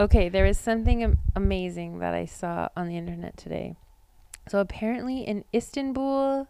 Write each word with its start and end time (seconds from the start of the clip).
Okay, 0.00 0.30
there 0.30 0.46
is 0.46 0.58
something 0.58 1.02
am- 1.02 1.18
amazing 1.36 1.98
that 1.98 2.14
I 2.14 2.24
saw 2.24 2.68
on 2.74 2.88
the 2.88 2.96
internet 2.96 3.36
today. 3.36 3.76
So 4.48 4.58
apparently 4.60 5.20
in 5.20 5.44
Istanbul, 5.54 6.48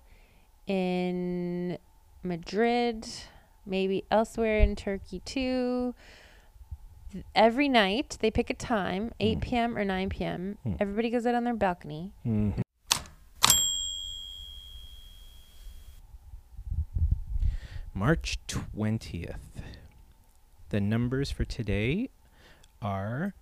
in 0.68 1.76
Madrid, 2.22 3.08
maybe 3.66 4.04
elsewhere 4.08 4.60
in 4.60 4.76
Turkey 4.76 5.18
too, 5.24 5.96
every 7.34 7.68
night 7.68 8.18
they 8.20 8.30
pick 8.30 8.50
a 8.50 8.54
time, 8.54 9.10
8 9.18 9.38
Mm. 9.38 9.42
p.m. 9.42 9.76
or 9.76 9.84
9 9.84 10.08
p.m. 10.10 10.58
Mm. 10.64 10.76
Everybody 10.78 11.10
goes 11.10 11.26
out 11.26 11.34
on 11.34 11.42
their 11.42 11.54
balcony. 11.54 12.12
Mhm. 12.24 12.62
March 17.92 18.38
20th. 18.46 19.40
The 20.68 20.80
numbers 20.80 21.30
for 21.32 21.44
today 21.44 22.10
are 22.80 23.34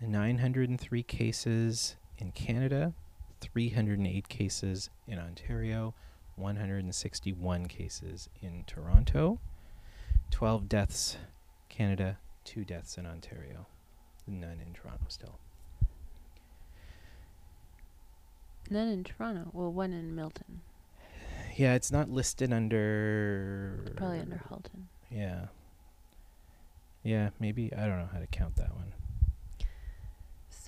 903 0.00 1.02
cases 1.02 1.96
in 2.18 2.32
Canada, 2.32 2.94
308 3.40 4.28
cases 4.28 4.90
in 5.06 5.18
Ontario, 5.18 5.94
161 6.36 7.66
cases 7.66 8.28
in 8.40 8.64
Toronto, 8.66 9.40
12 10.30 10.68
deaths 10.68 11.16
Canada, 11.68 12.18
2 12.44 12.64
deaths 12.64 12.96
in 12.96 13.06
Ontario, 13.06 13.66
none 14.26 14.60
in 14.64 14.72
Toronto 14.72 15.04
still. 15.08 15.38
None 18.70 18.88
in 18.88 19.04
Toronto. 19.04 19.50
Well, 19.52 19.72
one 19.72 19.92
in 19.92 20.14
Milton. 20.14 20.60
Yeah, 21.56 21.74
it's 21.74 21.90
not 21.90 22.10
listed 22.10 22.52
under. 22.52 23.94
Probably 23.96 24.20
under 24.20 24.42
Halton. 24.48 24.88
Yeah. 25.10 25.46
Yeah, 27.02 27.30
maybe 27.40 27.72
I 27.74 27.86
don't 27.86 27.98
know 27.98 28.08
how 28.12 28.18
to 28.18 28.26
count 28.26 28.56
that 28.56 28.74
one. 28.74 28.92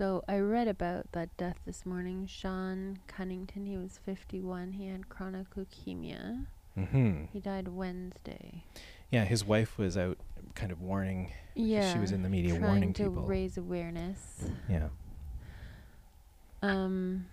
So 0.00 0.24
I 0.26 0.38
read 0.38 0.66
about 0.66 1.12
that 1.12 1.36
death 1.36 1.58
this 1.66 1.84
morning. 1.84 2.26
Sean 2.26 3.00
Cunnington, 3.06 3.66
he 3.66 3.76
was 3.76 4.00
51. 4.06 4.72
He 4.72 4.86
had 4.86 5.10
chronic 5.10 5.54
leukemia. 5.56 6.46
Mm-hmm. 6.74 7.24
He 7.30 7.38
died 7.38 7.68
Wednesday. 7.68 8.64
Yeah, 9.10 9.26
his 9.26 9.44
wife 9.44 9.76
was 9.76 9.98
out, 9.98 10.16
kind 10.54 10.72
of 10.72 10.80
warning. 10.80 11.32
Yeah. 11.54 11.92
she 11.92 11.98
was 11.98 12.12
in 12.12 12.22
the 12.22 12.30
media 12.30 12.52
trying 12.52 12.62
warning 12.62 12.92
to 12.94 13.10
people. 13.10 13.24
raise 13.24 13.58
awareness. 13.58 14.46
Yeah. 14.70 14.88
Um, 16.62 17.26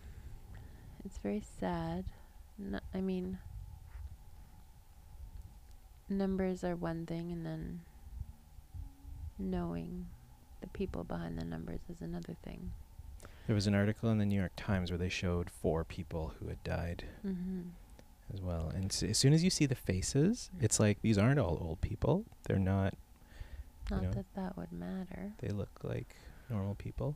it's 1.05 1.19
very 1.19 1.43
sad. 1.61 2.03
i 2.93 2.99
mean, 2.99 3.37
numbers 6.09 6.65
are 6.65 6.75
one 6.75 7.05
thing, 7.05 7.31
and 7.31 7.45
then 7.45 7.79
knowing 9.39 10.07
the 10.71 10.77
people 10.77 11.03
behind 11.03 11.37
the 11.37 11.45
numbers 11.45 11.79
is 11.89 12.01
another 12.01 12.35
thing. 12.43 12.71
There 13.45 13.55
was 13.55 13.67
an 13.67 13.75
article 13.75 14.09
in 14.09 14.17
the 14.17 14.25
New 14.25 14.37
York 14.37 14.51
Times 14.57 14.91
where 14.91 14.97
they 14.97 15.09
showed 15.09 15.49
four 15.49 15.83
people 15.83 16.33
who 16.39 16.47
had 16.49 16.61
died 16.63 17.05
Mm-hmm. 17.25 17.61
as 18.33 18.41
well. 18.41 18.71
And 18.75 18.85
s- 18.91 19.03
as 19.03 19.17
soon 19.17 19.31
as 19.33 19.43
you 19.43 19.49
see 19.49 19.65
the 19.65 19.75
faces, 19.75 20.49
it's 20.59 20.79
like 20.79 21.01
these 21.01 21.17
aren't 21.17 21.39
all 21.39 21.57
old 21.61 21.79
people. 21.81 22.25
They're 22.43 22.59
not. 22.59 22.93
Not 23.89 24.03
know. 24.03 24.11
that 24.11 24.25
that 24.35 24.57
would 24.57 24.71
matter. 24.73 25.31
They 25.39 25.47
look 25.49 25.69
like 25.83 26.15
normal 26.49 26.75
people. 26.75 27.15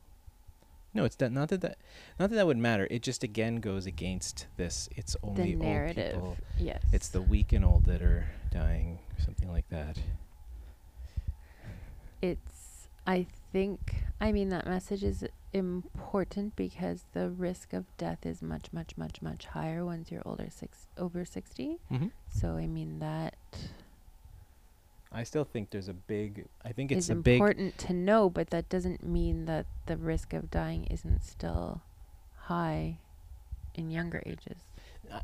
No, 0.94 1.04
it's 1.06 1.16
that 1.18 1.32
not 1.34 1.50
that 1.50 1.60
that 1.62 1.78
not 2.20 2.30
that 2.30 2.36
that 2.38 2.48
would 2.48 2.58
matter. 2.58 2.88
It 2.90 3.02
just 3.02 3.24
again 3.24 3.58
goes 3.58 3.86
against 3.86 4.48
this. 4.58 4.88
It's 4.96 5.16
only 5.24 5.56
the 5.56 5.64
narrative, 5.64 6.16
old 6.22 6.36
people. 6.38 6.46
yes. 6.60 6.82
It's 6.94 7.10
the 7.10 7.22
weak 7.22 7.52
and 7.52 7.66
old 7.66 7.86
that 7.86 8.02
are 8.02 8.26
dying, 8.52 9.00
something 9.24 9.50
like 9.52 9.68
that. 9.70 9.98
it's 12.22 12.88
i 13.08 13.26
think 13.52 13.96
i 14.20 14.32
mean 14.32 14.50
that 14.50 14.66
message 14.66 15.04
is 15.04 15.26
important 15.54 16.56
because 16.56 17.06
the 17.14 17.30
risk 17.30 17.74
of 17.74 17.86
death 17.98 18.26
is 18.26 18.42
much 18.42 18.72
much 18.72 18.96
much 18.98 19.22
much 19.22 19.46
higher 19.48 19.84
once 19.86 20.12
you're 20.12 20.22
older 20.26 20.48
six 20.50 20.88
over 20.98 21.26
60 21.26 21.80
Mm-hmm. 21.92 22.08
so 22.30 22.56
i 22.56 22.68
mean 22.68 23.00
that 23.00 23.36
I 25.14 25.24
still 25.24 25.44
think 25.44 25.72
there's 25.72 25.90
a 25.90 25.94
big. 25.94 26.46
I 26.64 26.72
think 26.72 26.90
it's 26.90 27.10
a 27.10 27.16
big. 27.16 27.34
important 27.36 27.78
to 27.80 27.92
know 27.94 28.30
but 28.30 28.50
that 28.52 28.70
doesn't 28.70 29.04
mean 29.04 29.44
that 29.46 29.66
the 29.86 29.98
risk 29.98 30.32
of 30.32 30.50
dying 30.50 30.86
isn't 30.86 31.22
still 31.22 31.82
high 32.44 33.00
in 33.76 33.90
younger 33.92 34.24
ages 34.26 34.60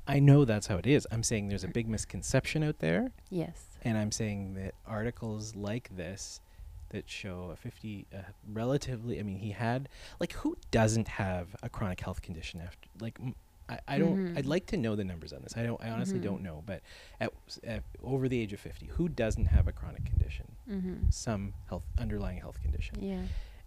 I 0.06 0.20
know 0.20 0.44
that's 0.44 0.68
how 0.68 0.76
it 0.76 0.86
is. 0.86 1.08
I'm 1.12 1.24
saying 1.24 1.48
there's 1.48 1.64
a 1.64 1.70
big 1.70 1.88
misconception 1.88 2.64
out 2.64 2.80
there, 2.80 3.12
yes 3.30 3.64
and 3.82 3.98
I'm 3.98 4.12
saying 4.12 4.56
that 4.56 4.74
articles 4.86 5.56
like 5.56 5.90
this 5.96 6.42
that 6.90 7.10
show 7.10 7.50
a 7.52 7.56
50 7.56 8.06
uh, 8.14 8.18
relatively. 8.52 9.20
I 9.20 9.24
mean, 9.24 9.38
he 9.40 9.52
had 9.52 9.90
like 10.20 10.34
who 10.34 10.58
doesn't 10.72 11.08
have 11.08 11.56
a 11.64 11.70
chronic 11.70 12.00
health 12.02 12.22
condition 12.22 12.62
after 12.62 12.88
like. 13.00 13.18
M- 13.22 13.36
I, 13.70 13.80
I 13.86 13.98
don't. 13.98 14.18
Mhm. 14.34 14.38
I'd 14.38 14.46
like 14.46 14.66
to 14.68 14.78
know 14.78 14.96
the 14.96 15.04
numbers 15.04 15.34
on 15.34 15.42
this. 15.44 15.58
I 15.58 15.64
don't. 15.64 15.82
I 15.84 15.90
honestly 15.90 16.20
Mhm. 16.20 16.24
don't 16.24 16.42
know. 16.42 16.64
But 16.66 16.82
at, 17.20 17.34
at 17.66 17.84
over 18.02 18.30
the 18.30 18.40
age 18.40 18.54
of 18.54 18.62
50, 18.62 18.86
who 18.86 19.10
doesn't 19.10 19.48
have 19.48 19.68
a 19.68 19.74
chronic 19.74 20.06
condition? 20.06 20.46
mm-hmm. 20.72 21.10
Some 21.10 21.54
health 21.68 21.84
underlying 21.98 22.38
health 22.40 22.62
condition. 22.62 22.96
yeah 23.02 23.24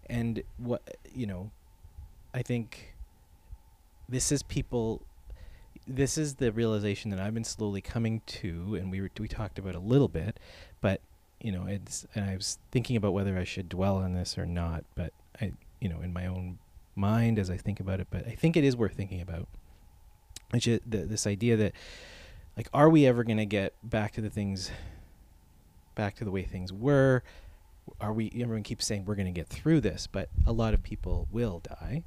and 0.07 0.43
what 0.57 0.83
you 1.15 1.25
know 1.27 1.51
i 2.35 2.43
think 2.43 2.95
this 4.09 4.33
is 4.33 4.43
people 4.43 5.03
this 5.87 6.19
is 6.19 6.35
the 6.37 6.51
realization 6.51 7.11
that 7.11 7.21
i've 7.21 7.33
been 7.35 7.45
slowly 7.45 7.81
coming 7.81 8.21
to 8.27 8.75
and 8.75 8.91
we 8.91 9.01
were 9.01 9.11
we 9.21 9.29
talked 9.29 9.57
about 9.59 9.75
a 9.75 9.79
little 9.79 10.09
bit 10.09 10.41
but 10.81 11.01
you 11.41 11.53
know 11.53 11.67
it's 11.67 12.07
and 12.15 12.29
i 12.29 12.35
was 12.37 12.59
thinking 12.71 12.97
about 12.97 13.13
whether 13.13 13.39
i 13.39 13.45
should 13.45 13.69
dwell 13.69 13.97
on 13.97 14.13
this 14.15 14.37
or 14.37 14.47
not 14.47 14.85
but 14.95 15.13
i 15.41 15.53
you 15.81 15.89
know 15.89 16.01
in 16.01 16.13
my 16.13 16.27
own 16.27 16.59
mind 16.95 17.39
as 17.39 17.51
i 17.51 17.57
think 17.57 17.81
about 17.81 18.01
it 18.01 18.07
but 18.11 18.27
i 18.27 18.31
think 18.31 18.57
it 18.57 18.65
is 18.65 18.77
worth 18.77 18.95
thinking 18.95 19.21
about. 19.21 19.49
Which 20.51 20.67
is 20.67 20.81
the, 20.87 20.99
this 20.99 21.27
idea 21.27 21.57
that 21.57 21.73
like 22.57 22.69
are 22.75 22.91
we 22.91 23.07
ever 23.07 23.23
going 23.23 23.39
to 23.39 23.47
get 23.47 23.73
back 23.83 24.13
to 24.15 24.21
the 24.21 24.31
things 24.31 24.71
back 25.95 26.17
to 26.17 26.25
the 26.25 26.31
way 26.31 26.43
things 26.43 26.73
were? 26.73 27.23
Are 28.01 28.13
we 28.13 28.33
everyone 28.35 28.63
keeps 28.65 28.87
saying 28.87 29.05
we're 29.05 29.15
going 29.15 29.33
to 29.33 29.33
get 29.33 29.49
through 29.49 29.81
this 29.81 30.09
but 30.11 30.29
a 30.47 30.53
lot 30.53 30.75
of 30.75 30.83
people 30.83 31.29
will 31.31 31.61
die. 31.61 32.03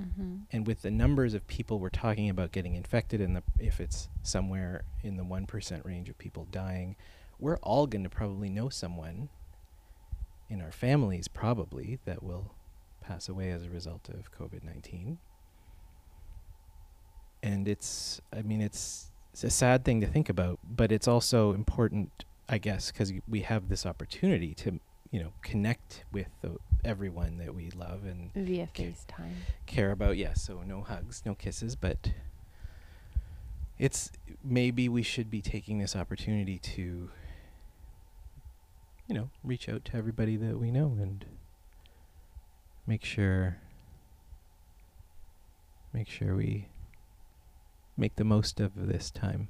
Mm-hmm. 0.00 0.36
and 0.52 0.68
with 0.68 0.82
the 0.82 0.90
numbers 0.92 1.34
of 1.34 1.44
people 1.48 1.80
we're 1.80 1.88
talking 1.88 2.30
about 2.30 2.52
getting 2.52 2.76
infected 2.76 3.20
and 3.20 3.34
the 3.34 3.42
if 3.58 3.80
it's 3.80 4.08
somewhere 4.22 4.84
in 5.02 5.16
the 5.16 5.24
1% 5.24 5.84
range 5.84 6.08
of 6.08 6.16
people 6.16 6.46
dying 6.52 6.94
we're 7.40 7.56
all 7.58 7.86
going 7.86 8.04
to 8.04 8.10
probably 8.10 8.48
know 8.48 8.68
someone 8.68 9.28
in 10.48 10.60
our 10.60 10.72
families 10.72 11.28
probably 11.28 11.98
that 12.04 12.22
will 12.22 12.54
pass 13.00 13.28
away 13.28 13.50
as 13.50 13.64
a 13.64 13.70
result 13.70 14.08
of 14.08 14.30
covid-19 14.32 15.16
and 17.42 17.66
it's 17.68 18.20
i 18.36 18.42
mean 18.42 18.60
it's 18.60 19.10
it's 19.32 19.44
a 19.44 19.50
sad 19.50 19.84
thing 19.84 20.00
to 20.00 20.06
think 20.06 20.28
about 20.28 20.58
but 20.62 20.92
it's 20.92 21.08
also 21.08 21.52
important 21.54 22.24
i 22.48 22.58
guess 22.58 22.90
because 22.90 23.12
we 23.28 23.40
have 23.40 23.68
this 23.68 23.86
opportunity 23.86 24.54
to 24.54 24.78
you 25.10 25.20
know 25.22 25.32
connect 25.42 26.04
with 26.12 26.28
the, 26.42 26.56
everyone 26.84 27.38
that 27.38 27.54
we 27.54 27.70
love 27.70 28.04
and 28.04 28.32
via 28.34 28.64
Okay. 28.64 28.92
facetime 28.92 29.32
care 29.66 29.90
about 29.90 30.16
yes 30.16 30.42
so 30.42 30.62
no 30.66 30.82
hugs 30.82 31.22
no 31.24 31.34
kisses 31.34 31.76
but 31.76 32.10
it's 33.78 34.10
maybe 34.44 34.88
we 34.88 35.02
should 35.02 35.30
be 35.30 35.40
taking 35.40 35.78
this 35.78 35.96
opportunity 35.96 36.58
to 36.58 37.10
you 39.10 39.16
know 39.16 39.28
reach 39.42 39.68
out 39.68 39.84
to 39.84 39.96
everybody 39.96 40.36
that 40.36 40.58
we 40.58 40.70
know 40.70 40.96
and 41.00 41.26
make 42.86 43.04
sure 43.04 43.58
make 45.92 46.08
sure 46.08 46.36
we 46.36 46.68
make 47.96 48.14
the 48.14 48.24
most 48.24 48.60
of 48.60 48.70
this 48.76 49.10
time 49.10 49.48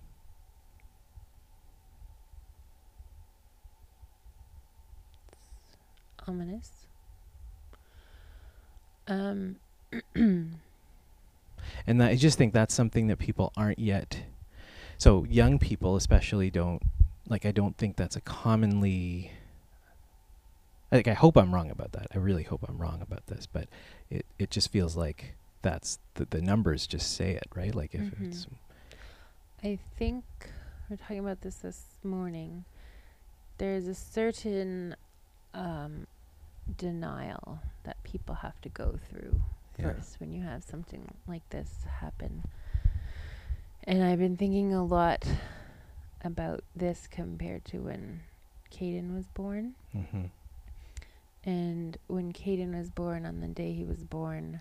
ominous 6.27 6.87
um 9.06 9.56
and 11.86 12.03
I 12.03 12.16
just 12.16 12.39
think 12.39 12.53
that's 12.53 12.74
something 12.74 13.09
that 13.09 13.18
people 13.18 13.53
aren't 13.56 13.78
yet. 13.78 14.22
So 14.98 15.24
young 15.28 15.59
people, 15.59 15.97
especially, 15.97 16.51
don't 16.51 16.83
like. 17.28 17.47
I 17.47 17.53
don't 17.53 17.77
think 17.77 17.97
that's 17.97 18.16
a 18.16 18.21
commonly. 18.21 19.33
Like 20.91 21.09
I 21.09 21.15
hope 21.15 21.37
I'm 21.37 21.54
wrong 21.54 21.71
about 21.71 21.92
that. 21.92 22.09
I 22.15 22.19
really 22.19 22.42
hope 22.42 22.65
I'm 22.69 22.78
wrong 22.78 23.01
about 23.01 23.27
this, 23.27 23.47
but 23.47 23.69
it 24.10 24.27
it 24.39 24.51
just 24.51 24.71
feels 24.72 24.97
like 24.97 25.34
that's 25.63 25.98
the 26.15 26.25
the 26.25 26.41
numbers 26.41 26.87
just 26.87 27.15
say 27.15 27.33
it 27.33 27.47
right. 27.54 27.75
Like 27.75 27.95
if 27.95 28.01
Mhm. 28.03 28.27
it's 28.27 28.47
I 29.63 29.78
think 29.97 30.25
we 30.89 30.95
are 30.95 30.97
talking 30.97 31.19
about 31.19 31.42
this 31.42 31.57
this 31.57 31.84
morning. 32.03 32.65
There's 33.59 33.87
a 33.87 33.95
certain 33.95 34.97
um, 35.53 36.07
denial 36.78 37.60
that 37.84 38.03
people 38.04 38.37
have 38.37 38.59
to 38.63 38.69
go 38.71 38.98
through 39.10 39.42
yeah. 39.78 39.92
first 39.92 40.19
when 40.19 40.33
you 40.33 40.42
have 40.42 40.63
something 40.65 41.15
like 41.28 41.48
this 41.51 41.84
happen. 42.01 42.42
And 43.84 44.03
I've 44.03 44.19
been 44.19 44.37
thinking 44.37 44.72
a 44.72 44.84
lot 44.84 45.27
about 46.25 46.65
this 46.75 47.07
compared 47.10 47.65
to 47.66 47.78
when 47.78 48.21
Caden 48.72 49.15
was 49.15 49.27
born. 49.27 49.75
Mm-hmm. 49.95 50.27
And 51.45 51.97
when 52.07 52.33
Caden 52.33 52.77
was 52.77 52.91
born, 52.91 53.25
on 53.25 53.41
the 53.41 53.48
day 53.48 53.72
he 53.72 53.84
was 53.84 54.04
born, 54.04 54.60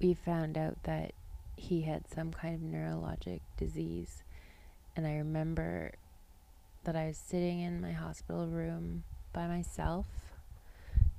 we 0.00 0.14
found 0.14 0.58
out 0.58 0.82
that 0.82 1.12
he 1.56 1.82
had 1.82 2.08
some 2.08 2.32
kind 2.32 2.54
of 2.54 2.60
neurologic 2.60 3.40
disease. 3.56 4.22
And 4.96 5.06
I 5.06 5.16
remember 5.16 5.92
that 6.84 6.94
I 6.94 7.06
was 7.06 7.16
sitting 7.16 7.60
in 7.60 7.80
my 7.80 7.92
hospital 7.92 8.46
room 8.46 9.04
by 9.32 9.46
myself, 9.46 10.06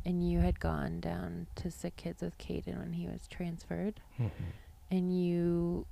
and 0.05 0.29
you 0.29 0.39
had 0.39 0.59
gone 0.59 0.99
down 0.99 1.47
to 1.55 1.71
Sick 1.71 1.95
Kids 1.95 2.21
with 2.21 2.37
Caden 2.37 2.77
when 2.77 2.93
he 2.93 3.07
was 3.07 3.27
transferred, 3.27 3.99
Mhm. 4.19 4.31
and 4.91 5.19
you 5.19 5.87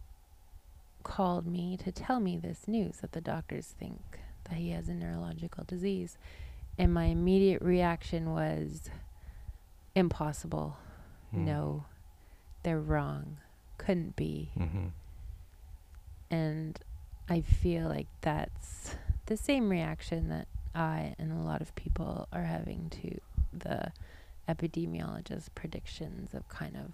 called 1.02 1.48
me 1.48 1.76
to 1.78 1.92
tell 1.92 2.20
me 2.20 2.38
this 2.38 2.68
news 2.68 2.98
that 2.98 3.12
the 3.12 3.22
doctors 3.22 3.68
think 3.68 4.20
that 4.46 4.56
he 4.56 4.70
has 4.70 4.88
a 4.88 4.94
neurological 4.94 5.64
disease. 5.64 6.18
And 6.78 6.94
my 6.94 7.06
immediate 7.06 7.62
reaction 7.62 8.32
was 8.32 8.90
impossible. 9.96 10.78
Mm. 11.34 11.46
No, 11.46 11.86
they're 12.64 12.80
wrong. 12.80 13.38
Couldn't 13.78 14.16
be. 14.16 14.52
Mhm. 14.58 14.92
And 16.32 16.80
I 17.30 17.42
feel 17.42 17.88
like 17.88 18.08
that's 18.22 18.96
the 19.28 19.38
same 19.38 19.70
reaction 19.70 20.30
that 20.30 20.48
I 20.76 21.16
and 21.20 21.32
a 21.32 21.44
lot 21.44 21.62
of 21.62 21.76
people 21.76 22.28
are 22.34 22.44
having 22.44 22.90
to 22.90 23.20
the 23.54 23.92
epidemiologist 24.50 25.50
predictions 25.56 26.34
of 26.34 26.48
kind 26.50 26.76
of 26.76 26.92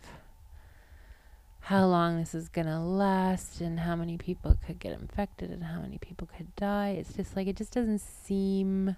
how 1.62 1.86
long 1.86 2.18
this 2.18 2.34
is 2.36 2.50
going 2.50 2.68
to 2.68 2.80
last 2.80 3.62
and 3.62 3.80
how 3.80 3.96
many 3.96 4.18
people 4.18 4.58
could 4.66 4.80
get 4.80 4.94
infected 4.94 5.50
and 5.50 5.64
how 5.64 5.80
many 5.82 5.98
people 5.98 6.28
could 6.38 6.56
die. 6.56 6.90
It's 6.90 7.14
just 7.14 7.36
like 7.36 7.48
it 7.48 7.56
just 7.56 7.74
doesn't 7.74 8.00
seem 8.00 8.96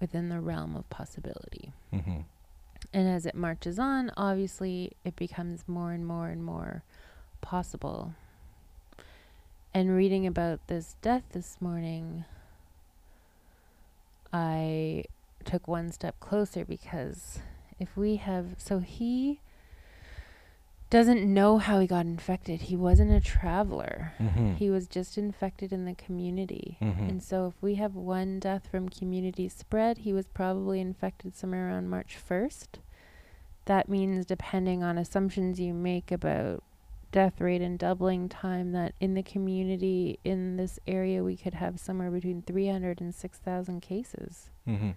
within 0.00 0.28
the 0.28 0.40
realm 0.40 0.74
of 0.74 0.88
possibility. 0.90 1.72
Mhm. 1.92 2.24
And 2.92 3.08
as 3.08 3.26
it 3.26 3.34
marches 3.34 3.78
on, 3.78 4.10
obviously 4.16 4.96
it 5.04 5.14
becomes 5.14 5.68
more 5.68 5.92
and 5.92 6.06
more 6.06 6.28
and 6.28 6.42
more 6.44 6.82
possible. 7.40 8.14
And 9.72 9.94
reading 9.94 10.26
about 10.26 10.66
this 10.66 10.96
death 11.00 11.24
this 11.30 11.60
morning, 11.60 12.24
I 14.32 15.04
took 15.44 15.68
one 15.68 15.92
step 15.92 16.18
closer 16.20 16.64
because 16.64 17.40
if 17.78 17.96
we 17.96 18.16
have, 18.16 18.54
so 18.58 18.80
he 18.80 19.40
doesn't 20.90 21.22
know 21.32 21.58
how 21.58 21.78
he 21.78 21.86
got 21.86 22.04
infected. 22.04 22.62
He 22.62 22.76
wasn't 22.76 23.12
a 23.12 23.20
traveler, 23.20 24.12
Mhm. 24.18 24.56
he 24.56 24.68
was 24.70 24.88
just 24.88 25.16
infected 25.16 25.72
in 25.72 25.84
the 25.84 25.94
community. 25.94 26.76
Mhm. 26.80 27.08
And 27.08 27.22
so, 27.22 27.46
if 27.46 27.62
we 27.62 27.76
have 27.76 27.94
one 27.94 28.40
death 28.40 28.66
from 28.66 28.88
community 28.88 29.48
spread, 29.48 29.98
he 29.98 30.12
was 30.12 30.26
probably 30.26 30.80
infected 30.80 31.36
somewhere 31.36 31.68
around 31.68 31.88
March 31.88 32.16
1st. 32.16 32.80
That 33.66 33.88
means, 33.88 34.26
depending 34.26 34.82
on 34.82 34.98
assumptions 34.98 35.60
you 35.60 35.72
make 35.74 36.10
about 36.10 36.64
death 37.12 37.40
rate 37.40 37.62
and 37.62 37.78
doubling 37.78 38.28
time, 38.28 38.72
that 38.72 38.94
in 39.00 39.14
the 39.14 39.22
community 39.22 40.18
in 40.24 40.56
this 40.56 40.78
area, 40.88 41.22
we 41.22 41.36
could 41.36 41.54
have 41.54 41.78
somewhere 41.78 42.10
between 42.10 42.42
300 42.42 43.00
and 43.00 43.14
6,000 43.14 43.80
cases. 43.80 44.50
Mhm. 44.66 44.94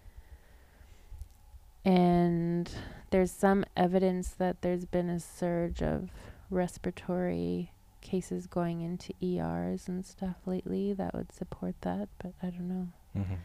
And 1.85 2.69
there's 3.09 3.31
some 3.31 3.65
evidence 3.75 4.29
that 4.29 4.61
there's 4.61 4.85
been 4.85 5.09
a 5.09 5.19
surge 5.19 5.81
of 5.81 6.09
respiratory 6.49 7.71
cases 8.01 8.47
going 8.47 8.81
into 8.81 9.13
ERs 9.21 9.87
and 9.87 10.05
stuff 10.05 10.35
lately 10.45 10.93
that 10.93 11.13
would 11.13 11.31
support 11.31 11.75
that, 11.81 12.09
but 12.21 12.33
I 12.41 12.49
don't 12.49 12.67
know. 12.67 12.87
Mhm. 13.15 13.37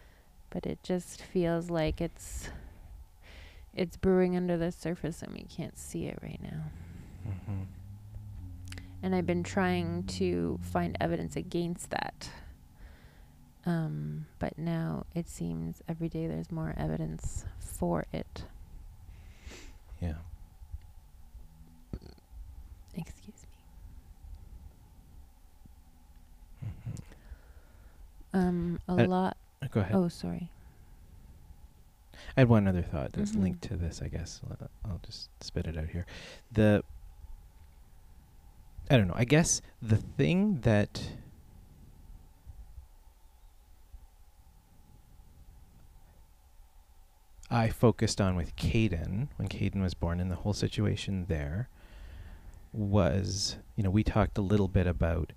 But 0.50 0.66
it 0.66 0.82
just 0.82 1.22
feels 1.22 1.70
like 1.70 2.00
it's 2.00 2.50
it's 3.74 3.96
brewing 3.96 4.36
under 4.36 4.56
the 4.56 4.72
surface 4.72 5.22
and 5.22 5.32
we 5.32 5.42
can't 5.42 5.78
see 5.78 6.06
it 6.06 6.18
right 6.22 6.42
now. 6.42 6.64
Mhm. 7.26 7.66
And 9.02 9.14
I've 9.14 9.26
been 9.26 9.44
trying 9.44 10.04
to 10.04 10.58
find 10.62 10.96
evidence 11.00 11.36
against 11.36 11.90
that. 11.90 12.30
Um, 13.68 14.24
but 14.38 14.56
now 14.58 15.04
it 15.14 15.28
seems 15.28 15.82
every 15.86 16.08
day 16.08 16.26
there's 16.26 16.50
more 16.50 16.74
evidence 16.78 17.44
for 17.58 18.06
it. 18.14 18.44
Yeah. 20.00 20.14
Excuse 22.94 23.44
me. 26.62 26.68
Mhm. 28.32 28.38
Um, 28.38 28.80
a 28.88 28.92
Uh, 28.92 29.06
lot. 29.06 29.36
Go 29.70 29.80
ahead. 29.80 29.94
Oh, 29.94 30.08
sorry. 30.08 30.50
I 32.36 32.40
had 32.42 32.48
one 32.48 32.66
other 32.66 32.80
thought 32.82 33.12
that's 33.12 33.32
Mhm. 33.32 33.42
linked 33.42 33.62
to 33.64 33.76
this. 33.76 34.00
I 34.00 34.08
guess 34.08 34.40
L- 34.48 34.70
I'll 34.86 34.98
just 35.04 35.28
spit 35.42 35.66
it 35.66 35.76
out 35.76 35.88
here. 35.90 36.06
The 36.52 36.82
I 38.90 38.96
don't 38.96 39.08
know. 39.08 39.14
I 39.16 39.26
guess 39.26 39.60
the 39.82 39.98
thing 39.98 40.60
that 40.62 41.10
I 47.50 47.70
focused 47.70 48.20
on 48.20 48.36
with 48.36 48.54
Caden 48.56 49.28
when 49.36 49.48
Caden 49.48 49.80
was 49.80 49.94
born 49.94 50.20
and 50.20 50.30
the 50.30 50.36
whole 50.36 50.52
situation 50.52 51.26
there 51.28 51.68
was, 52.72 53.56
you 53.74 53.82
know, 53.82 53.90
we 53.90 54.04
talked 54.04 54.36
a 54.36 54.42
little 54.42 54.68
bit 54.68 54.86
about 54.86 55.32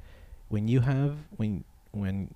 when 0.50 0.68
you 0.68 0.82
have 0.82 1.16
when 1.38 1.64
when 1.92 2.34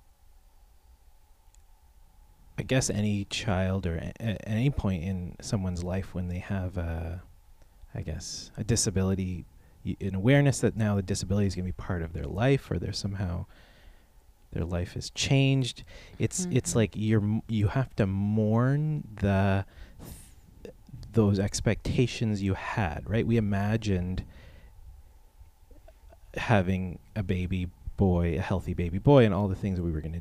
I 2.58 2.62
guess 2.62 2.88
any 2.88 3.26
child 3.26 3.86
or 3.86 3.98
at 4.18 4.42
any 4.46 4.70
point 4.70 5.04
in 5.04 5.36
someone's 5.42 5.84
life 5.84 6.14
when 6.14 6.28
they 6.28 6.38
have 6.38 6.78
a, 6.78 7.22
I 7.94 8.00
guess, 8.00 8.50
a 8.56 8.64
disability, 8.64 9.44
an 10.00 10.14
awareness 10.14 10.60
that 10.60 10.74
now 10.74 10.96
the 10.96 11.02
disability 11.02 11.46
is 11.46 11.54
going 11.54 11.66
to 11.66 11.72
be 11.72 11.76
part 11.76 12.00
of 12.00 12.14
their 12.14 12.24
life 12.24 12.70
or 12.70 12.78
they're 12.78 12.94
somehow, 12.94 13.44
their 14.52 14.64
life 14.64 14.94
has 14.94 15.10
changed. 15.10 15.84
It's 16.18 16.46
it's 16.50 16.72
Mhm. 16.72 16.76
like 16.76 16.92
you're 16.94 17.42
you 17.48 17.68
have 17.68 17.94
to 17.96 18.06
mourn 18.06 19.06
the 19.20 19.64
th- 20.62 20.74
those 21.12 21.38
expectations 21.38 22.42
you 22.42 22.54
had, 22.54 23.08
right? 23.08 23.26
We 23.26 23.36
imagined 23.36 24.24
having 26.36 26.98
a 27.14 27.22
baby 27.22 27.68
boy, 27.96 28.36
a 28.36 28.40
healthy 28.42 28.74
baby 28.74 28.98
boy, 28.98 29.24
and 29.24 29.32
all 29.34 29.48
the 29.48 29.54
things 29.54 29.78
that 29.78 29.82
we 29.82 29.90
were 29.90 30.00
going 30.02 30.12
to 30.12 30.20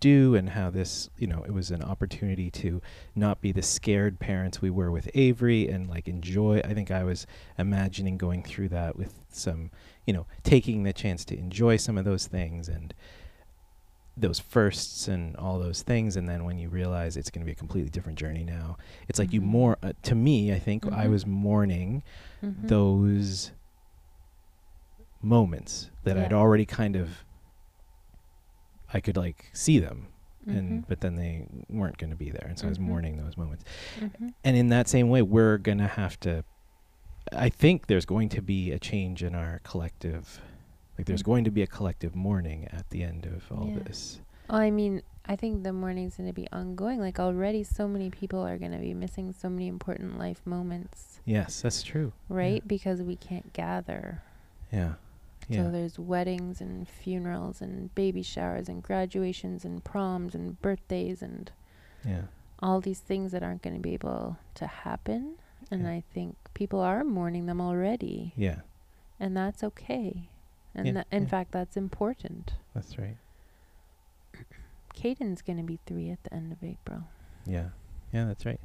do, 0.00 0.34
and 0.34 0.50
how 0.50 0.68
this, 0.68 1.08
you 1.16 1.26
know, 1.26 1.42
it 1.44 1.50
was 1.52 1.70
an 1.70 1.82
opportunity 1.82 2.50
to 2.50 2.82
not 3.14 3.40
be 3.40 3.50
the 3.52 3.62
scared 3.62 4.18
parents 4.18 4.60
we 4.60 4.68
were 4.68 4.90
with 4.90 5.08
Avery 5.14 5.66
and 5.68 5.88
like 5.88 6.06
enjoy. 6.06 6.60
I 6.62 6.74
think 6.74 6.90
I 6.90 7.02
was 7.04 7.26
imagining 7.58 8.18
going 8.18 8.42
through 8.42 8.68
that 8.68 8.96
with 8.96 9.14
some, 9.30 9.70
you 10.06 10.12
know, 10.12 10.26
taking 10.44 10.82
the 10.82 10.92
chance 10.92 11.24
to 11.26 11.38
enjoy 11.38 11.78
some 11.78 11.96
of 11.96 12.04
those 12.04 12.26
things 12.26 12.68
and 12.68 12.92
those 14.16 14.38
firsts 14.40 15.08
and 15.08 15.36
all 15.36 15.58
those 15.58 15.82
things 15.82 16.16
and 16.16 16.26
then 16.26 16.44
when 16.44 16.58
you 16.58 16.68
realize 16.70 17.16
it's 17.18 17.28
going 17.30 17.40
to 17.42 17.44
be 17.46 17.52
a 17.52 17.54
completely 17.54 17.90
different 17.90 18.18
journey 18.18 18.42
now 18.44 18.76
it's 19.08 19.18
like 19.18 19.32
you 19.32 19.40
Mhm. 19.42 19.44
more 19.44 19.76
uh, 19.82 19.92
to 20.02 20.14
me 20.14 20.52
i 20.54 20.58
think 20.58 20.86
i 20.90 21.06
Mhm. 21.06 21.10
was 21.10 21.26
mourning 21.26 22.02
Mhm. 22.42 22.68
those 22.68 23.52
moments 25.22 25.90
that 26.04 26.16
I'd 26.16 26.32
already 26.32 26.64
kind 26.66 26.94
of 26.96 27.24
I 28.92 29.00
could 29.00 29.16
like 29.16 29.50
see 29.52 29.78
them 29.78 30.08
and 30.46 30.84
Mhm. 30.84 30.88
but 30.88 31.00
then 31.00 31.16
they 31.16 31.46
weren't 31.68 31.98
going 31.98 32.10
to 32.10 32.16
be 32.16 32.30
there 32.30 32.46
and 32.46 32.56
so 32.58 32.66
I 32.66 32.68
was 32.68 32.78
Mhm. 32.78 32.82
mourning 32.82 33.16
those 33.16 33.36
moments. 33.36 33.64
Mhm. 33.98 34.32
And 34.44 34.56
in 34.56 34.68
that 34.68 34.86
same 34.88 35.08
way 35.08 35.22
we're 35.22 35.58
going 35.58 35.78
to 35.78 35.88
have 35.88 36.18
to 36.20 36.44
I 37.32 37.48
think 37.48 37.88
there's 37.88 38.06
going 38.06 38.28
to 38.30 38.40
be 38.42 38.70
a 38.70 38.78
change 38.78 39.24
in 39.24 39.34
our 39.34 39.58
collective 39.64 40.40
like 40.98 41.06
there's 41.06 41.22
going 41.22 41.44
to 41.44 41.50
be 41.50 41.62
a 41.62 41.66
collective 41.66 42.14
mourning 42.14 42.66
at 42.72 42.88
the 42.90 43.02
end 43.02 43.26
of 43.26 43.44
all 43.50 43.68
Yeah. 43.68 43.80
this. 43.84 44.20
Well, 44.48 44.58
I 44.60 44.70
mean, 44.70 45.02
I 45.26 45.34
think 45.36 45.64
the 45.64 45.72
mourning's 45.72 46.16
going 46.16 46.28
to 46.28 46.32
be 46.32 46.46
ongoing. 46.52 47.00
Like 47.00 47.18
already, 47.18 47.64
so 47.64 47.88
many 47.88 48.10
people 48.10 48.40
are 48.46 48.56
going 48.58 48.72
to 48.72 48.78
be 48.78 48.94
missing 48.94 49.32
so 49.32 49.48
many 49.50 49.66
important 49.66 50.18
life 50.18 50.40
moments, 50.44 51.20
Yes, 51.24 51.60
that's 51.62 51.82
true. 51.82 52.12
right? 52.28 52.66
Because 52.66 53.02
we 53.02 53.16
can't 53.16 53.52
gather. 53.52 54.22
Yeah. 54.72 54.94
Yeah. 55.48 55.64
So 55.64 55.70
there's 55.70 55.98
weddings 55.98 56.60
and 56.60 56.88
funerals 56.88 57.60
and 57.60 57.94
baby 57.94 58.22
showers 58.22 58.68
and 58.68 58.82
graduations 58.82 59.64
and 59.64 59.82
proms 59.84 60.34
and 60.34 60.60
birthdays 60.62 61.22
and 61.22 61.50
yeah. 62.04 62.22
all 62.60 62.80
these 62.80 62.98
things 63.00 63.32
that 63.32 63.42
aren't 63.44 63.62
going 63.62 63.76
to 63.76 63.82
be 63.82 63.94
able 63.94 64.38
to 64.54 64.66
happen. 64.66 65.34
And 65.70 65.82
Yeah. 65.82 65.90
I 65.90 66.02
think 66.14 66.36
people 66.54 66.80
are 66.80 67.02
mourning 67.04 67.46
them 67.46 67.60
already, 67.60 68.32
Yeah. 68.36 68.60
and 69.20 69.36
that's 69.36 69.62
okay. 69.64 70.28
And 70.76 70.86
Yeah, 70.86 70.92
tha- 70.92 71.04
in 71.10 71.22
yeah. 71.24 71.28
fact, 71.28 71.50
that's 71.52 71.76
important. 71.76 72.52
That's 72.74 72.98
right. 72.98 73.16
Caden's 74.94 75.42
going 75.42 75.56
to 75.56 75.62
be 75.62 75.78
three 75.86 76.10
at 76.10 76.22
the 76.24 76.32
end 76.34 76.52
of 76.52 76.62
April. 76.62 77.04
Yeah. 77.46 77.68
Yeah, 78.12 78.26
that's 78.26 78.44
right. 78.46 78.60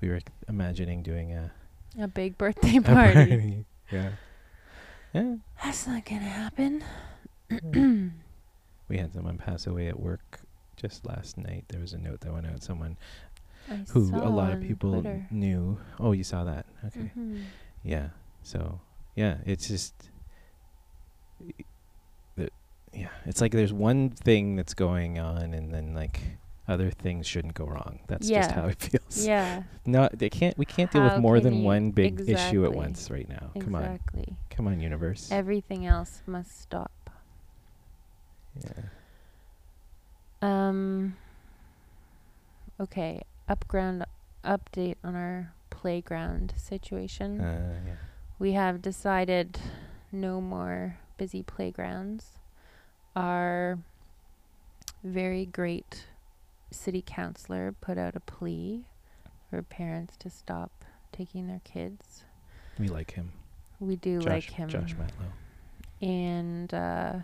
We 0.00 0.08
were 0.08 0.20
imagining 0.48 1.02
doing 1.02 1.32
a 1.32 1.52
A 1.98 2.08
big 2.08 2.36
birthday 2.36 2.76
a 2.78 2.82
party. 2.82 3.64
Yeah. 3.90 4.10
Yeah. 5.14 5.36
That's 5.64 5.86
not 5.86 6.04
going 6.04 6.20
to 6.22 6.28
happen. 6.28 6.84
We 8.88 8.98
had 8.98 9.12
someone 9.12 9.36
pass 9.36 9.66
away 9.66 9.88
at 9.88 9.98
work 9.98 10.38
just 10.76 11.04
last 11.06 11.36
night. 11.36 11.64
There 11.68 11.80
was 11.80 11.92
a 11.92 11.98
note 11.98 12.20
that 12.20 12.32
went 12.32 12.46
out. 12.46 12.62
Someone 12.62 12.96
I 13.68 13.74
who 13.90 14.14
a 14.14 14.30
lot 14.30 14.52
of 14.52 14.60
people 14.60 14.92
Twitter. 14.92 15.26
knew. 15.32 15.78
Oh, 15.98 16.12
you 16.12 16.22
saw 16.22 16.44
that? 16.44 16.66
Okay. 16.86 17.10
Mhm. 17.18 17.42
Yeah. 17.82 18.10
So 18.44 18.78
yeah, 19.16 19.38
it's 19.44 19.66
just 19.66 19.92
yeah, 22.96 23.08
it's 23.26 23.40
like 23.40 23.52
there's 23.52 23.72
one 23.72 24.10
thing 24.10 24.56
that's 24.56 24.74
going 24.74 25.18
on, 25.18 25.52
and 25.54 25.72
then 25.72 25.94
like 25.94 26.20
other 26.66 26.90
things 26.90 27.26
shouldn't 27.26 27.54
go 27.54 27.64
wrong. 27.64 28.00
That's 28.08 28.28
just 28.28 28.50
how 28.52 28.66
it 28.66 28.80
feels. 28.80 29.26
Yeah, 29.26 29.64
No, 29.86 30.08
they 30.12 30.30
can't. 30.30 30.56
We 30.56 30.64
can't 30.64 30.90
deal 30.90 31.04
with 31.04 31.18
more 31.18 31.40
than 31.40 31.62
one 31.62 31.90
big 31.90 32.28
issue 32.28 32.64
at 32.64 32.72
once 32.72 33.10
right 33.10 33.28
now. 33.28 33.50
Come 33.60 33.74
on, 33.74 33.84
exactly. 33.84 34.36
come 34.50 34.66
on, 34.66 34.80
universe. 34.80 35.28
Everything 35.30 35.86
else 35.86 36.22
must 36.26 36.60
stop. 36.60 37.10
yeah. 38.64 38.82
Um. 40.42 41.16
Okay, 42.80 43.22
upground 43.48 44.04
update 44.44 44.96
on 45.02 45.14
our 45.16 45.52
playground 45.70 46.54
situation. 46.56 47.40
Uh, 47.40 47.80
yeah. 47.86 47.92
we 48.38 48.52
have 48.52 48.80
decided 48.82 49.58
no 50.12 50.40
more 50.40 50.98
busy 51.16 51.42
playgrounds. 51.42 52.38
Our 53.14 53.78
very 55.02 55.46
great 55.46 56.06
city 56.70 57.02
councillor 57.04 57.74
put 57.80 57.98
out 57.98 58.16
a 58.16 58.20
plea 58.20 58.84
for 59.50 59.62
parents 59.62 60.16
to 60.18 60.30
stop 60.30 60.84
taking 61.12 61.46
their 61.46 61.60
kids. 61.64 62.24
We 62.78 62.88
like 62.88 63.12
him. 63.12 63.32
We 63.80 63.96
do 63.96 64.20
Josh, 64.20 64.26
like 64.26 64.50
him. 64.50 64.68
Josh 64.68 64.94
Matlow. 64.94 66.06
And 66.06 66.74
uh, 66.74 67.14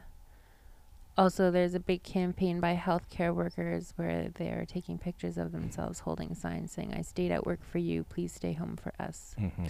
also, 1.18 1.50
there's 1.50 1.74
a 1.74 1.80
big 1.80 2.02
campaign 2.02 2.60
by 2.60 2.74
healthcare 2.74 3.34
workers 3.34 3.92
where 3.96 4.30
they're 4.34 4.64
taking 4.66 4.98
pictures 4.98 5.36
of 5.36 5.52
themselves 5.52 6.00
holding 6.00 6.34
signs 6.34 6.72
saying, 6.72 6.94
I 6.94 7.02
stayed 7.02 7.32
at 7.32 7.44
work 7.44 7.60
for 7.64 7.78
you, 7.78 8.04
please 8.04 8.32
stay 8.32 8.54
home 8.54 8.76
for 8.76 8.92
us. 8.98 9.34
hmm 9.38 9.66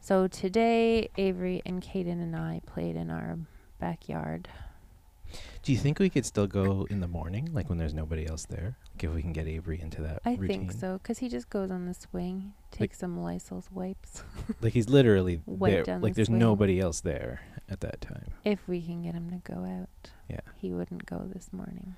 So 0.00 0.26
today, 0.26 1.10
Avery 1.16 1.60
and 1.66 1.82
Caden 1.82 2.12
and 2.22 2.34
I 2.34 2.60
played 2.66 2.96
in 2.96 3.10
our 3.10 3.38
backyard. 3.78 4.48
Do 5.62 5.72
you 5.72 5.78
think 5.78 5.98
we 5.98 6.08
could 6.08 6.24
still 6.24 6.46
go 6.46 6.86
in 6.88 7.00
the 7.00 7.08
morning, 7.08 7.50
like 7.52 7.68
when 7.68 7.76
there's 7.76 7.92
nobody 7.92 8.26
else 8.26 8.46
there? 8.46 8.78
Like 8.94 9.04
if 9.04 9.12
we 9.14 9.20
can 9.20 9.34
get 9.34 9.46
Avery 9.46 9.78
into 9.78 10.00
that 10.00 10.20
I 10.24 10.30
routine? 10.36 10.68
think 10.68 10.72
so, 10.72 10.98
'cause 11.02 11.18
he 11.18 11.28
just 11.28 11.50
goes 11.50 11.70
on 11.70 11.84
the 11.84 11.92
swing, 11.92 12.54
takes 12.70 12.98
some 12.98 13.18
Lysol's 13.18 13.70
wipes. 13.70 14.22
Like 14.62 14.72
he's 14.72 14.88
literally 14.88 15.42
there. 15.46 15.84
Like 15.84 16.00
the 16.00 16.10
there's 16.12 16.28
swing. 16.28 16.38
nobody 16.38 16.80
else 16.80 17.00
there 17.00 17.42
at 17.68 17.80
that 17.80 18.00
time. 18.00 18.30
If 18.44 18.66
we 18.66 18.80
can 18.80 19.02
get 19.02 19.14
him 19.14 19.28
to 19.30 19.52
go 19.52 19.64
out. 19.64 20.10
Yeah. 20.30 20.40
He 20.56 20.72
wouldn't 20.72 21.04
go 21.04 21.28
this 21.30 21.52
morning. 21.52 21.96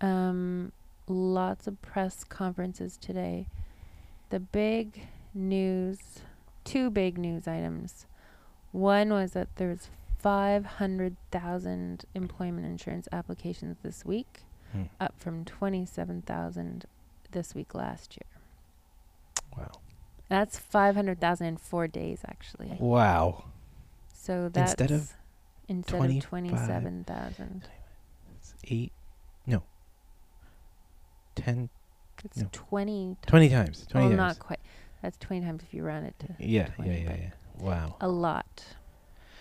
Hmm. 0.00 0.06
Um, 0.06 0.72
lots 1.08 1.66
of 1.66 1.80
press 1.80 2.22
conferences 2.24 2.98
today. 2.98 3.46
The 4.28 4.40
big 4.40 5.06
news, 5.34 5.98
two 6.64 6.90
big 6.90 7.18
news 7.18 7.46
items. 7.48 8.06
One 8.72 9.10
was 9.10 9.32
that 9.32 9.54
there 9.56 9.68
was 9.68 9.88
500,000 10.18 12.04
employment 12.14 12.66
insurance 12.66 13.08
applications 13.12 13.76
this 13.82 14.04
week, 14.04 14.42
Hmm. 14.72 14.84
up 15.00 15.14
from 15.18 15.44
27,000 15.44 16.86
this 17.30 17.54
week 17.54 17.74
last 17.74 18.16
year. 18.16 18.40
Wow. 19.56 19.70
That's 20.28 20.58
500,000 20.58 21.46
in 21.46 21.56
4 21.58 21.86
days 21.86 22.20
actually. 22.26 22.76
Wow. 22.80 23.44
So 24.12 24.48
that's 24.48 24.72
Instead 24.72 24.90
of 24.90 25.12
instead 25.68 25.96
25 25.98 26.24
of 26.24 26.28
27,000. 26.30 27.68
It's 28.36 28.54
eight. 28.64 28.92
No. 29.46 29.62
Ten. 31.34 31.68
It's 32.24 32.38
No. 32.38 32.48
20 32.52 33.16
Twenty 33.26 33.48
times. 33.50 33.86
Twenty 33.86 34.08
well, 34.08 34.16
times. 34.16 34.38
not 34.38 34.46
quite. 34.46 34.60
That's 35.04 35.18
20 35.18 35.42
times 35.44 35.62
if 35.62 35.74
you 35.74 35.82
round 35.82 36.06
it 36.06 36.18
to 36.20 36.28
yeah. 36.38 36.62
Yeah. 36.62 36.66
20, 36.76 36.90
Yeah. 37.02 37.08
but 37.10 37.18
Yeah. 37.18 37.30
Wow. 37.58 37.96
a 38.00 38.08
lot. 38.08 38.64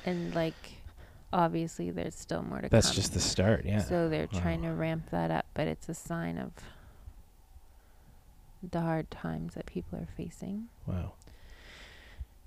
And 0.06 0.36
like 0.36 0.54
obviously 1.32 1.90
there's 1.90 2.16
still 2.16 2.44
more 2.44 2.58
to 2.58 2.64
come. 2.64 2.70
That's 2.70 2.88
come. 2.88 2.96
just 2.96 3.14
the 3.14 3.22
start. 3.22 3.64
Yeah. 3.66 3.80
So 3.80 4.10
they're 4.10 4.28
trying 4.28 4.62
to 4.64 4.72
ramp 4.72 5.10
that 5.12 5.32
up, 5.32 5.46
but 5.54 5.68
it's 5.68 5.88
a 5.88 5.94
sign 5.94 6.38
of 6.38 6.52
the 8.62 8.82
hard 8.82 9.10
times 9.10 9.54
that 9.56 9.66
people 9.66 9.98
are 10.00 10.08
facing. 10.18 10.68
wow. 10.86 11.14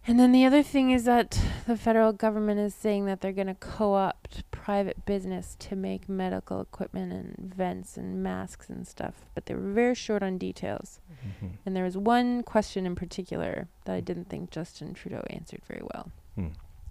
And 0.08 0.20
then 0.20 0.30
the 0.30 0.44
other 0.44 0.62
thing 0.62 0.90
is 0.92 1.04
that 1.04 1.40
the 1.66 1.76
federal 1.76 2.12
government 2.12 2.61
is 2.61 2.75
saying 2.75 3.06
that 3.06 3.23
they're 3.23 3.32
going 3.32 3.49
to 3.49 3.54
co-opt 3.54 4.45
private 4.66 5.04
business 5.06 5.54
to 5.61 5.76
make 5.76 6.08
medical 6.08 6.61
equipment 6.61 7.12
and 7.12 7.54
vents 7.54 7.96
and 7.96 8.20
masks 8.20 8.68
and 8.68 8.85
stuff, 8.85 9.14
but 9.32 9.46
they 9.46 9.54
were 9.54 9.73
very 9.73 9.94
short 9.94 10.25
on 10.25 10.37
details. 10.38 10.99
hmm 11.40 11.46
And 11.64 11.76
there 11.76 11.85
was 11.85 11.96
one 11.96 12.42
question 12.42 12.85
in 12.85 12.96
particular 12.96 13.68
that 13.85 13.94
I 13.94 14.00
didn't 14.00 14.28
think 14.28 14.50
Justin 14.50 14.92
Trudeau 14.92 15.23
answered 15.30 15.62
very 15.68 15.82
well, 15.94 16.11
Hmm. 16.35 16.49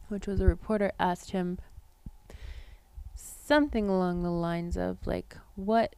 which 0.08 0.26
was 0.26 0.40
a 0.40 0.46
reporter 0.48 0.94
asked 1.00 1.32
him 1.32 1.58
something 3.14 3.90
along 3.90 4.24
the 4.24 4.32
lines 4.32 4.78
of 4.78 5.06
like 5.06 5.36
what 5.56 5.96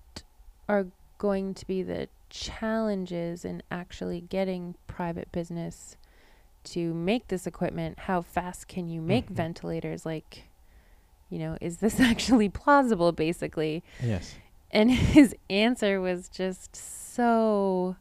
are 0.67 0.87
going 1.19 1.53
to 1.53 1.65
be 1.67 1.83
the 1.83 2.09
challenges 2.31 3.45
in 3.45 3.61
actually 3.69 4.21
getting 4.21 4.73
private 4.87 5.31
business 5.31 5.95
to 6.63 6.91
make 6.93 7.27
this 7.27 7.45
equipment 7.45 7.99
how 7.99 8.21
fast 8.21 8.67
can 8.67 8.89
you 8.89 8.99
make 8.99 9.27
Mhm. 9.29 9.35
ventilators 9.35 10.05
like 10.07 10.49
you 11.29 11.39
know 11.39 11.57
is 11.61 11.77
this 11.77 11.99
actually 12.11 12.49
plausible 12.49 13.11
basically 13.11 13.83
Yes. 14.03 14.35
and 14.71 14.91
his 15.15 15.35
answer 15.49 15.99
was 16.01 16.29
just 16.29 16.75
so 16.75 17.95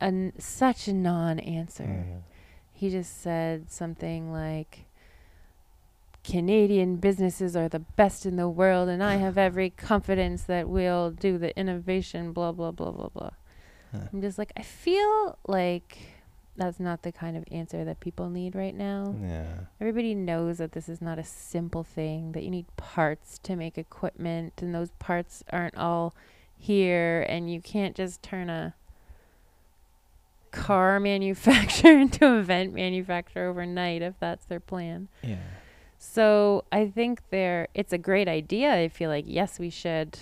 an 0.00 0.32
such 0.38 0.88
a 0.88 0.92
non-answer 0.92 1.84
Mhm. 1.84 2.20
he 2.72 2.90
just 2.90 3.20
said 3.20 3.70
something 3.70 4.32
like 4.32 4.86
Canadian 6.22 6.96
businesses 6.96 7.56
are 7.56 7.68
the 7.68 7.78
best 7.78 8.26
in 8.26 8.36
the 8.36 8.48
world 8.48 8.88
and 8.88 9.02
I 9.02 9.16
have 9.16 9.38
every 9.38 9.70
confidence 9.90 10.42
that 10.44 10.68
we'll 10.68 11.10
do 11.10 11.38
the 11.38 11.56
innovation 11.58 12.32
blah 12.32 12.52
blah 12.52 12.70
blah 12.72 12.90
blah 12.92 13.08
blah. 13.08 13.30
Huh. 13.92 13.98
I'm 14.12 14.20
just 14.20 14.36
like 14.38 14.52
I 14.56 14.62
feel 14.62 15.38
like 15.48 15.98
that's 16.60 16.78
not 16.78 17.02
the 17.02 17.10
kind 17.10 17.36
of 17.36 17.44
answer 17.50 17.84
that 17.84 18.00
people 18.00 18.28
need 18.28 18.54
right 18.54 18.74
now. 18.74 19.14
Yeah. 19.20 19.46
Everybody 19.80 20.14
knows 20.14 20.58
that 20.58 20.72
this 20.72 20.88
is 20.88 21.00
not 21.00 21.18
a 21.18 21.24
simple 21.24 21.82
thing 21.82 22.32
that 22.32 22.42
you 22.44 22.50
need 22.50 22.66
parts 22.76 23.38
to 23.44 23.56
make 23.56 23.78
equipment 23.78 24.52
and 24.58 24.74
those 24.74 24.90
parts 24.98 25.42
aren't 25.50 25.76
all 25.76 26.14
here 26.58 27.22
and 27.28 27.50
you 27.50 27.60
can't 27.62 27.96
just 27.96 28.22
turn 28.22 28.50
a 28.50 28.74
car 30.50 31.00
manufacturer 31.10 31.92
into 31.98 32.26
a 32.26 32.42
vent 32.42 32.74
manufacturer 32.74 33.48
overnight 33.48 34.02
if 34.02 34.14
that's 34.20 34.44
their 34.46 34.60
plan. 34.60 35.08
Yeah. 35.22 35.36
So 35.98 36.64
I 36.72 36.86
think 36.88 37.22
there 37.30 37.68
it's 37.74 37.92
a 37.92 37.98
great 37.98 38.28
idea. 38.28 38.72
I 38.74 38.88
feel 38.88 39.10
like 39.10 39.24
yes, 39.26 39.58
we 39.58 39.70
should 39.70 40.18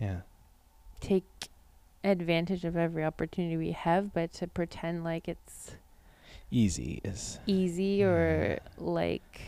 Yeah. 0.00 0.20
take 1.00 1.24
advantage 2.04 2.64
of 2.64 2.76
every 2.76 3.04
opportunity 3.04 3.56
we 3.56 3.72
have, 3.72 4.12
but 4.12 4.32
to 4.34 4.46
pretend 4.46 5.04
like 5.04 5.28
it's 5.28 5.76
Easy 6.54 7.00
is. 7.02 7.40
easy 7.46 8.04
or 8.04 8.58
like 8.76 9.40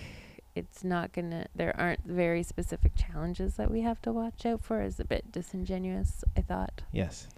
it's 0.54 0.82
not 0.82 1.12
gonna 1.12 1.46
there 1.54 1.78
aren't 1.78 2.00
very 2.06 2.42
specific 2.42 2.92
challenges 2.96 3.56
that 3.56 3.70
we 3.70 3.82
have 3.82 4.00
to 4.00 4.10
watch 4.10 4.46
out 4.46 4.62
for 4.64 4.80
is 4.80 4.98
a 4.98 5.04
bit 5.04 5.30
disingenuous, 5.30 6.24
I 6.34 6.40
thought. 6.40 6.80
Yes. 6.92 7.28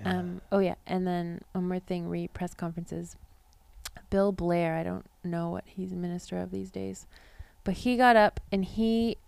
Yeah. 0.00 0.18
Um 0.18 0.40
oh 0.50 0.58
yeah, 0.58 0.74
and 0.86 1.06
then 1.06 1.42
one 1.52 1.68
more 1.68 1.78
thing, 1.78 2.08
re 2.08 2.26
press 2.28 2.54
conferences. 2.54 3.16
Bill 4.10 4.32
Blair, 4.32 4.74
I 4.76 4.82
don't 4.82 5.06
know 5.22 5.50
what 5.50 5.64
he's 5.66 5.92
minister 5.92 6.38
of 6.38 6.50
these 6.50 6.70
days, 6.70 7.06
but 7.64 7.74
he 7.74 7.96
got 7.96 8.16
up 8.16 8.40
and 8.50 8.64
he 8.64 9.18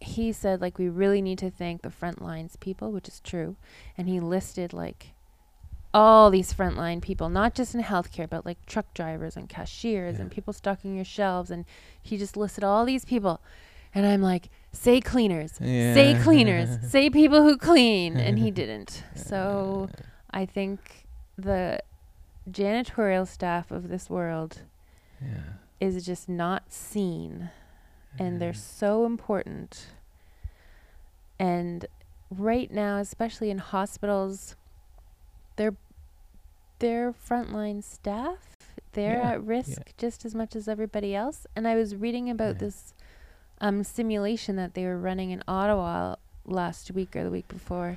he 0.00 0.32
said 0.32 0.60
like 0.60 0.78
we 0.78 0.88
really 0.88 1.22
need 1.22 1.38
to 1.38 1.50
thank 1.50 1.80
the 1.82 1.90
front 1.90 2.20
lines 2.20 2.56
people, 2.56 2.92
which 2.92 3.08
is 3.08 3.20
true, 3.20 3.56
and 3.96 4.08
he 4.08 4.20
listed 4.20 4.72
like 4.74 5.14
all 5.94 6.30
these 6.30 6.52
frontline 6.54 7.00
people, 7.02 7.28
not 7.28 7.54
just 7.54 7.74
in 7.74 7.82
healthcare, 7.82 8.28
but 8.28 8.46
like 8.46 8.64
truck 8.66 8.92
drivers 8.94 9.36
and 9.36 9.48
cashiers 9.48 10.18
and 10.18 10.30
people 10.30 10.52
stocking 10.52 10.96
your 10.96 11.04
shelves, 11.04 11.50
and 11.50 11.64
he 12.02 12.16
just 12.16 12.36
listed 12.36 12.64
all 12.64 12.84
these 12.84 13.04
people, 13.04 13.40
and 13.94 14.06
I'm 14.06 14.22
like, 14.22 14.48
say 14.72 15.00
cleaners, 15.00 15.52
say 15.52 16.16
cleaners, 16.22 16.78
say 16.90 17.10
people 17.10 17.42
who 17.42 17.56
clean, 17.58 18.16
and 18.16 18.38
he 18.38 18.50
didn't. 18.60 19.04
So 19.14 19.90
I 20.30 20.46
think 20.46 21.06
the 21.36 21.80
janitorial 22.50 23.26
staff 23.28 23.70
of 23.70 23.88
this 23.88 24.08
world 24.10 24.62
Yeah. 25.20 25.42
is 25.80 26.04
just 26.04 26.28
not 26.28 26.72
seen 26.72 27.50
and 28.18 28.40
they're 28.42 28.52
so 28.52 29.06
important. 29.06 29.86
And 31.38 31.86
right 32.30 32.70
now, 32.70 32.98
especially 32.98 33.50
in 33.50 33.58
hospitals, 33.58 34.54
they're 35.56 35.74
they're 36.78 37.12
frontline 37.12 37.82
staff. 37.82 38.56
They're 38.92 39.18
Yeah, 39.18 39.30
at 39.32 39.44
risk 39.44 39.96
just 39.96 40.24
as 40.24 40.34
much 40.34 40.54
as 40.56 40.68
everybody 40.68 41.14
else. 41.14 41.46
And 41.56 41.66
I 41.68 41.76
was 41.76 41.94
reading 41.94 42.28
about 42.28 42.56
Yeah. 42.56 42.60
this 42.66 42.94
um, 43.60 43.84
simulation 43.84 44.56
that 44.56 44.74
they 44.74 44.84
were 44.84 44.98
running 44.98 45.30
in 45.30 45.42
Ottawa 45.46 46.16
last 46.44 46.90
week 46.90 47.14
or 47.14 47.22
the 47.22 47.30
week 47.30 47.46
before, 47.46 47.96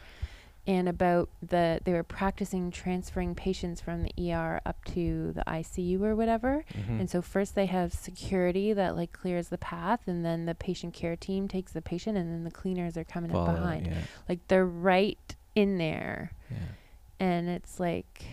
and 0.67 0.87
about 0.87 1.27
the 1.41 1.79
they 1.83 1.91
were 1.93 2.03
practicing 2.03 2.69
transferring 2.69 3.33
patients 3.33 3.81
from 3.81 4.03
the 4.03 4.11
ER 4.31 4.61
up 4.65 4.83
to 4.85 5.31
the 5.33 5.43
ICU 5.47 6.01
or 6.03 6.15
whatever. 6.15 6.63
Mhm. 6.73 6.99
And 6.99 7.09
so 7.09 7.21
first 7.23 7.55
they 7.55 7.65
have 7.65 7.93
security 7.93 8.73
that 8.73 8.95
like 8.95 9.11
clears 9.11 9.49
the 9.49 9.57
path, 9.57 10.01
and 10.07 10.23
then 10.23 10.45
the 10.45 10.53
patient 10.55 10.93
care 10.93 11.15
team 11.15 11.47
takes 11.47 11.71
the 11.71 11.81
patient, 11.81 12.15
and 12.17 12.31
then 12.31 12.43
the 12.43 12.51
cleaners 12.51 12.95
are 12.95 13.03
coming 13.03 13.31
Follow, 13.31 13.49
up 13.49 13.55
behind. 13.55 13.87
Yeah. 13.87 13.93
Like 14.29 14.47
they're 14.47 14.65
right 14.67 15.35
in 15.55 15.77
there, 15.79 16.31
Yeah. 16.51 16.57
And 17.19 17.47
it's 17.49 17.79
like, 17.79 18.25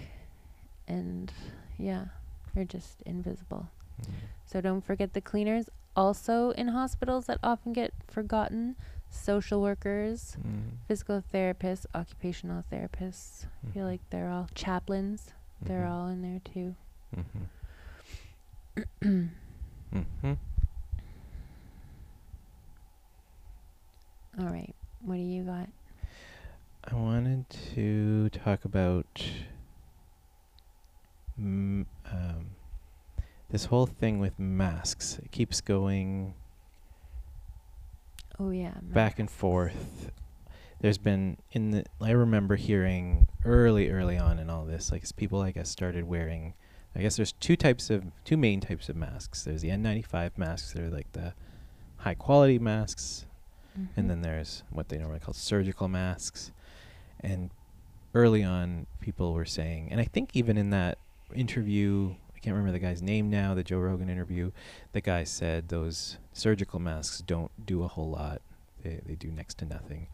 and 0.88 1.32
yeah, 1.78 2.06
they're 2.54 2.64
just 2.64 3.02
invisible. 3.02 3.68
Mhm. 4.02 4.06
So 4.46 4.60
don't 4.60 4.80
forget 4.84 5.12
the 5.14 5.20
cleaners. 5.20 5.68
Also 5.94 6.50
in 6.52 6.68
hospitals 6.68 7.26
that 7.26 7.38
often 7.42 7.72
get 7.72 7.92
forgotten, 8.08 8.76
social 9.10 9.60
workers, 9.60 10.36
Mhm. 10.40 10.78
physical 10.88 11.22
therapists, 11.32 11.84
occupational 11.94 12.62
therapists. 12.72 13.46
I 13.66 13.70
feel 13.72 13.84
Mhm. 13.84 13.90
like 13.90 14.10
they're 14.10 14.30
all 14.30 14.48
chaplains. 14.54 15.32
They're 15.60 15.84
Mhm. 15.84 15.90
all 15.90 16.08
in 16.08 16.22
there 16.22 16.40
too. 16.40 16.74
Mhm. 17.14 17.48
Mhm. 19.92 20.38
All 24.38 24.46
right. 24.48 24.74
What 25.00 25.16
do 25.16 25.20
you 25.20 25.44
got? 25.44 25.68
I 26.84 26.94
wanted 26.94 27.46
to 27.74 28.28
talk 28.30 28.64
about 28.64 29.22
um, 31.38 31.86
this 33.50 33.66
whole 33.66 33.86
thing 33.86 34.18
with 34.18 34.38
masks. 34.38 35.18
It 35.22 35.30
keeps 35.30 35.60
going 35.60 36.34
Oh 38.38 38.50
yeah. 38.50 38.74
back 38.82 39.18
and 39.18 39.30
forth. 39.30 40.10
There's 40.80 40.98
been 40.98 41.36
in 41.52 41.70
the 41.70 41.84
I 42.00 42.10
remember 42.10 42.56
hearing 42.56 43.28
early, 43.44 43.88
early 43.90 44.18
on 44.18 44.40
in 44.40 44.50
all 44.50 44.64
this, 44.64 44.90
like 44.90 45.04
people 45.16 45.40
I 45.40 45.52
guess 45.52 45.68
started 45.70 46.04
wearing. 46.08 46.54
I 46.96 47.00
guess 47.00 47.16
there's 47.16 47.32
two 47.32 47.56
types 47.56 47.88
of 47.90 48.04
two 48.24 48.36
main 48.36 48.60
types 48.60 48.88
of 48.88 48.96
masks. 48.96 49.44
There's 49.44 49.62
the 49.62 49.68
N95 49.70 50.36
masks. 50.36 50.72
They're 50.72 50.90
like 50.90 51.10
the 51.12 51.34
high 51.98 52.14
quality 52.14 52.58
masks, 52.58 53.26
Mhm. 53.78 53.88
and 53.96 54.10
then 54.10 54.22
there's 54.22 54.64
what 54.70 54.88
they 54.88 54.98
normally 54.98 55.20
call 55.20 55.32
surgical 55.34 55.86
masks. 55.88 56.50
And 57.22 57.50
early 58.14 58.42
on, 58.42 58.86
people 59.00 59.32
were 59.32 59.44
saying, 59.44 59.88
and 59.90 60.00
I 60.00 60.04
think 60.04 60.30
even 60.34 60.56
in 60.56 60.70
that 60.70 60.98
interview, 61.34 62.14
I 62.34 62.38
can't 62.40 62.54
remember 62.56 62.72
the 62.72 62.84
guy's 62.84 63.02
name 63.02 63.30
now, 63.30 63.54
the 63.54 63.62
Joe 63.62 63.78
Rogan 63.78 64.08
interview, 64.08 64.50
the 64.92 65.00
guy 65.00 65.24
said 65.24 65.68
those 65.68 66.18
surgical 66.32 66.80
masks 66.80 67.20
don't 67.20 67.50
do 67.64 67.82
a 67.84 67.88
whole 67.88 68.10
lot. 68.10 68.42
They, 68.82 69.00
they 69.06 69.14
do 69.14 69.30
next 69.30 69.58
to 69.58 69.64
nothing. 69.64 70.08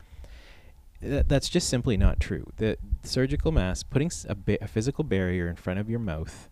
That, 1.01 1.29
that's 1.29 1.49
just 1.49 1.69
simply 1.69 1.97
not 1.97 2.21
true. 2.21 2.53
The 2.57 2.77
surgical 3.03 3.53
mask, 3.53 3.89
putting 3.89 4.11
a, 4.29 4.35
ba- 4.35 4.63
a 4.63 4.69
physical 4.69 5.05
barrier 5.05 5.49
in 5.49 5.57
front 5.57 5.79
of 5.79 5.89
your 5.89 6.01
mouth, 6.01 6.49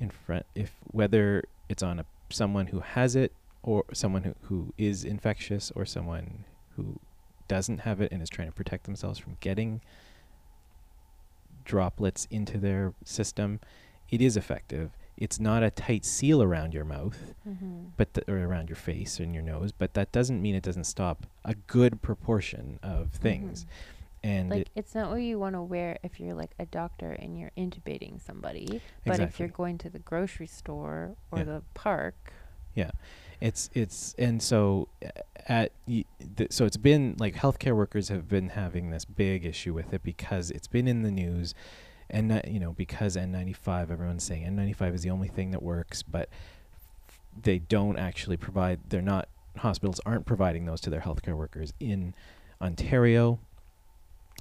in 0.00 0.10
front, 0.10 0.46
if 0.54 0.72
whether 0.90 1.44
it's 1.68 1.82
on 1.82 1.98
a 1.98 2.06
someone 2.30 2.68
who 2.68 2.80
has 2.80 3.14
it 3.14 3.32
or 3.62 3.84
someone 3.92 4.24
who, 4.24 4.34
who 4.42 4.74
is 4.78 5.04
infectious 5.04 5.70
or 5.76 5.84
someone 5.84 6.44
who 6.76 6.98
doesn't 7.48 7.78
have 7.80 8.00
it 8.00 8.12
and 8.12 8.22
is 8.22 8.28
trying 8.30 8.48
to 8.48 8.52
protect 8.54 8.84
themselves 8.84 9.18
from 9.18 9.36
getting 9.40 9.80
droplets 11.64 12.26
into 12.30 12.58
their 12.58 12.92
system, 13.04 13.60
it 14.10 14.20
is 14.20 14.36
effective. 14.36 14.90
It's 15.16 15.38
not 15.38 15.62
a 15.62 15.70
tight 15.70 16.04
seal 16.04 16.42
around 16.42 16.74
your 16.74 16.84
mouth, 16.84 17.34
Mhm. 17.46 17.90
but 17.96 18.12
th- 18.14 18.26
or 18.28 18.38
around 18.38 18.68
your 18.68 18.76
face 18.76 19.20
and 19.20 19.32
your 19.34 19.42
nose, 19.42 19.70
but 19.72 19.94
that 19.94 20.10
doesn't 20.10 20.40
mean 20.42 20.54
it 20.54 20.62
doesn't 20.62 20.84
stop 20.84 21.26
a 21.44 21.54
good 21.54 22.02
proportion 22.02 22.78
of 22.82 23.10
things. 23.12 23.64
Mhm. 23.64 23.68
And 24.24 24.50
Like 24.50 24.60
it, 24.62 24.70
it's 24.74 24.94
not 24.94 25.10
what 25.10 25.16
you 25.22 25.38
want 25.38 25.54
to 25.54 25.62
wear 25.62 25.98
if 26.02 26.20
you're 26.20 26.34
like 26.34 26.52
a 26.58 26.66
doctor 26.66 27.10
and 27.12 27.38
you're 27.38 27.50
intubating 27.56 28.20
somebody, 28.20 28.80
but 29.04 29.20
if 29.20 29.38
you're 29.38 29.48
going 29.48 29.78
to 29.78 29.90
the 29.90 29.98
grocery 29.98 30.46
store 30.46 31.16
or 31.30 31.38
Yeah. 31.38 31.44
the 31.44 31.62
park, 31.74 32.32
it's 33.42 33.70
it's 33.74 34.14
and 34.18 34.40
so 34.40 34.88
uh, 35.04 35.08
at 35.48 35.72
so 36.50 36.64
it's 36.64 36.76
been 36.76 37.16
like 37.18 37.34
healthcare 37.34 37.74
workers 37.74 38.08
have 38.08 38.28
been 38.28 38.50
having 38.50 38.90
this 38.90 39.04
big 39.04 39.44
issue 39.44 39.74
with 39.74 39.92
it 39.92 40.04
because 40.04 40.52
it's 40.52 40.68
been 40.68 40.86
in 40.86 41.02
the 41.02 41.10
news. 41.10 41.52
And 42.08 42.40
you 42.46 42.60
know 42.60 42.72
because 42.72 43.16
N95 43.16 43.90
everyone's 43.90 44.22
saying 44.22 44.44
N95 44.44 44.94
is 44.94 45.02
the 45.02 45.10
only 45.10 45.28
thing 45.28 45.50
that 45.50 45.62
works 45.62 46.02
but 46.02 46.28
they 47.42 47.58
don't 47.58 47.98
actually 47.98 48.36
provide 48.36 48.78
they're 48.90 49.02
not 49.02 49.28
hospitals 49.56 50.00
aren't 50.06 50.26
providing 50.26 50.66
those 50.66 50.80
to 50.82 50.90
their 50.90 51.00
healthcare 51.00 51.36
workers 51.36 51.72
in 51.80 52.14
Ontario. 52.60 53.40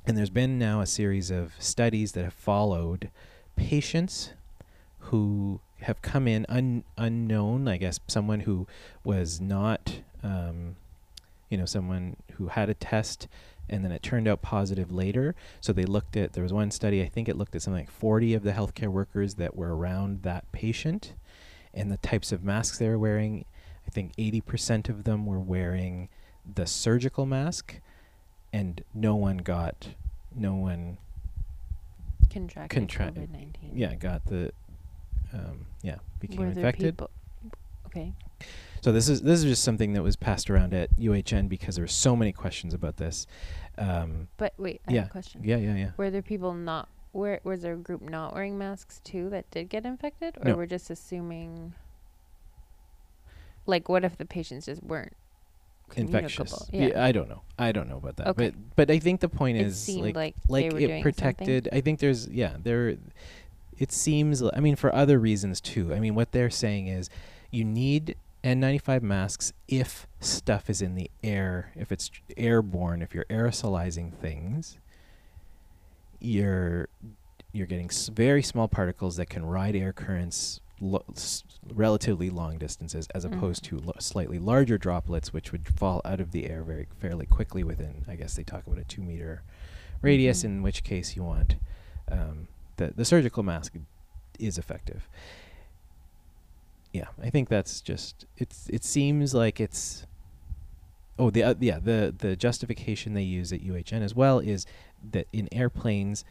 And 0.06 0.18
there's 0.18 0.30
been 0.30 0.60
now 0.60 0.82
a 0.82 0.86
series 0.86 1.32
of 1.32 1.54
studies 1.60 2.12
that 2.12 2.24
have 2.24 2.34
followed 2.34 3.10
patients 3.56 4.34
who 5.00 5.62
have 5.82 6.02
come 6.02 6.28
in 6.28 6.46
un- 6.50 6.84
unknown, 6.98 7.68
I 7.68 7.78
guess, 7.78 8.00
someone 8.08 8.42
who 8.42 8.68
was 9.04 9.42
not, 9.42 10.02
um, 10.24 10.76
you 11.50 11.58
know, 11.58 11.66
someone 11.66 12.16
who 12.34 12.48
had 12.48 12.70
a 12.70 12.74
test 12.74 13.28
and 13.70 13.86
then 13.86 13.92
it 13.92 14.04
turned 14.04 14.28
out 14.28 14.42
positive 14.42 14.92
later. 14.92 15.34
So 15.62 15.72
they 15.72 15.86
looked 15.86 16.18
at, 16.18 16.34
there 16.34 16.44
was 16.44 16.52
one 16.54 16.72
study, 16.72 17.02
I 17.02 17.08
think 17.08 17.30
it 17.30 17.38
looked 17.38 17.56
at 17.56 17.62
something 17.62 17.84
like 17.84 17.92
40 17.92 18.34
of 18.34 18.44
the 18.44 18.52
healthcare 18.52 18.90
workers 18.90 19.36
that 19.36 19.56
were 19.56 19.76
around 19.76 20.24
that 20.24 20.52
patient 20.52 21.14
and 21.74 21.90
the 21.92 21.98
types 21.98 22.32
of 22.32 22.44
masks 22.44 22.78
they 22.78 22.90
were 22.90 23.00
wearing. 23.00 23.46
I 23.88 23.90
think 23.92 24.14
80% 24.18 24.90
of 24.90 25.06
them 25.06 25.26
were 25.26 25.40
wearing 25.40 26.10
the 26.56 26.66
surgical 26.68 27.26
mask 27.26 27.80
and 28.52 28.84
no 28.94 29.16
one 29.16 29.38
got, 29.38 29.90
no 30.36 30.54
one 30.56 30.98
contracted 32.30 32.78
Contra- 32.90 33.12
COVID 33.12 33.30
nineteen. 33.32 33.72
yeah, 33.74 33.96
got 33.96 34.26
the 34.26 34.52
um, 35.34 35.66
yeah 35.82 35.98
became 36.20 36.40
Were 36.40 36.46
there 36.54 36.66
infected. 36.66 36.98
people? 36.98 37.10
Okay. 37.88 38.14
So 38.82 38.92
this 38.92 39.08
is 39.10 39.22
this 39.22 39.40
is 39.40 39.46
just 39.46 39.64
something 39.64 39.94
that 39.94 40.02
was 40.04 40.16
passed 40.16 40.50
around 40.50 40.74
at 40.74 40.90
UHN 40.98 41.48
because 41.50 41.76
there 41.76 41.84
were 41.84 41.88
so 41.88 42.16
many 42.16 42.32
questions 42.32 42.74
about 42.74 42.98
this. 42.98 43.28
Um, 43.78 44.28
But 44.38 44.54
wait, 44.58 44.82
I 44.88 44.94
Yeah. 44.94 45.00
have 45.02 45.10
a 45.10 45.12
question. 45.12 45.42
yeah, 45.44 45.58
yeah, 45.58 45.76
yeah. 45.76 45.92
Were 45.98 46.10
there 46.10 46.22
people 46.22 46.54
not 46.54 46.90
where 47.12 47.40
was 47.44 47.62
there 47.62 47.74
a 47.74 47.78
group 47.78 48.02
not 48.02 48.34
wearing 48.34 48.58
masks 48.58 49.02
too 49.04 49.30
that 49.30 49.50
did 49.52 49.70
get 49.70 49.86
infected, 49.86 50.38
or 50.38 50.46
No. 50.52 50.56
we're 50.58 50.66
just 50.66 50.90
assuming? 50.90 51.74
Like, 53.66 53.90
what 53.90 54.04
if 54.04 54.18
the 54.18 54.26
patients 54.26 54.66
just 54.66 54.82
weren't 54.82 55.14
Infectious. 55.96 56.52
communicable? 56.72 56.90
Yeah. 56.98 57.04
I 57.06 57.12
don't 57.12 57.30
know. 57.30 57.42
I 57.60 57.72
don't 57.72 57.88
know 57.90 57.98
about 57.98 58.16
that. 58.18 58.28
Okay. 58.30 58.50
But 58.52 58.76
but 58.76 58.92
I 58.92 59.00
think 59.00 59.20
the 59.20 59.30
point 59.30 59.58
it 59.58 59.68
is 59.68 59.88
like 59.90 60.16
like, 60.16 60.36
like 60.48 60.74
it 60.74 61.04
protected. 61.04 61.70
I 61.72 61.82
think 61.82 62.00
there's 62.00 62.28
yeah 62.30 62.56
there. 62.62 62.98
It 63.82 63.92
seems. 63.92 64.44
I 64.44 64.60
mean, 64.60 64.76
for 64.76 64.94
other 64.94 65.18
reasons 65.18 65.60
too. 65.60 65.92
I 65.92 66.00
mean, 66.00 66.14
what 66.14 66.34
they're 66.34 66.52
saying 66.52 66.86
is, 66.86 67.10
you 67.50 67.66
need 67.66 68.16
N95 68.44 69.02
masks 69.02 69.54
if 69.68 70.06
stuff 70.20 70.70
is 70.70 70.84
in 70.84 70.94
the 70.94 71.10
air, 71.24 71.72
if 71.76 71.92
it's 71.92 72.12
airborne, 72.38 73.02
if 73.02 73.16
you're 73.16 73.26
aerosolizing 73.26 74.14
things. 74.14 74.78
You're 76.20 76.90
you're 77.54 77.66
getting 77.66 77.90
very 78.14 78.44
small 78.44 78.68
particles 78.68 79.18
that 79.18 79.30
can 79.32 79.44
ride 79.46 79.76
air 79.76 79.92
currents 79.92 80.62
lo- 80.80 81.04
s- 81.14 81.44
relatively 81.74 82.30
long 82.30 82.58
distances, 82.60 83.08
as 83.16 83.26
Mhm. 83.26 83.34
opposed 83.36 83.64
to 83.66 83.80
lo- 83.80 83.94
slightly 84.00 84.38
larger 84.40 84.78
droplets, 84.78 85.34
which 85.34 85.52
would 85.52 85.68
fall 85.68 86.02
out 86.06 86.22
of 86.22 86.32
the 86.32 86.50
air 86.50 86.62
very 86.64 86.88
fairly 87.00 87.26
quickly 87.26 87.64
within. 87.64 88.06
I 88.08 88.16
guess 88.16 88.36
they 88.36 88.44
talk 88.44 88.66
about 88.68 88.78
a 88.80 88.84
two 88.86 89.02
meter 89.02 89.42
radius, 90.04 90.42
Mhm. 90.44 90.46
in 90.46 90.62
which 90.62 90.84
case 90.84 91.16
you 91.16 91.24
want 91.24 91.56
um, 92.08 92.48
the 92.88 92.94
the 92.96 93.06
surgical 93.06 93.44
mask 93.44 93.74
is 94.40 94.58
effective. 94.58 95.08
Yeah, 96.94 97.08
I 97.22 97.30
think 97.30 97.48
that's 97.50 97.82
just 97.82 98.26
it's. 98.38 98.68
It 98.70 98.84
seems 98.84 99.34
like 99.34 99.60
it's. 99.60 100.06
Oh, 101.20 101.30
the 101.30 101.44
uh, 101.44 101.54
yeah 101.60 101.80
the 101.80 102.14
the 102.18 102.36
justification 102.36 103.14
they 103.14 103.22
use 103.24 103.54
at 103.54 103.62
UHN 103.62 104.02
as 104.02 104.16
well 104.16 104.40
is 104.40 104.66
that 105.12 105.28
in 105.32 105.48
airplanes, 105.52 106.26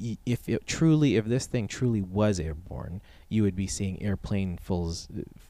y- 0.00 0.16
if 0.26 0.48
it 0.48 0.66
truly 0.66 1.16
if 1.16 1.26
this 1.26 1.46
thing 1.46 1.68
truly 1.68 2.00
was 2.02 2.40
airborne, 2.40 3.02
you 3.28 3.42
would 3.42 3.54
be 3.54 3.66
seeing 3.66 4.02
airplane 4.02 4.58
fulls 4.58 5.08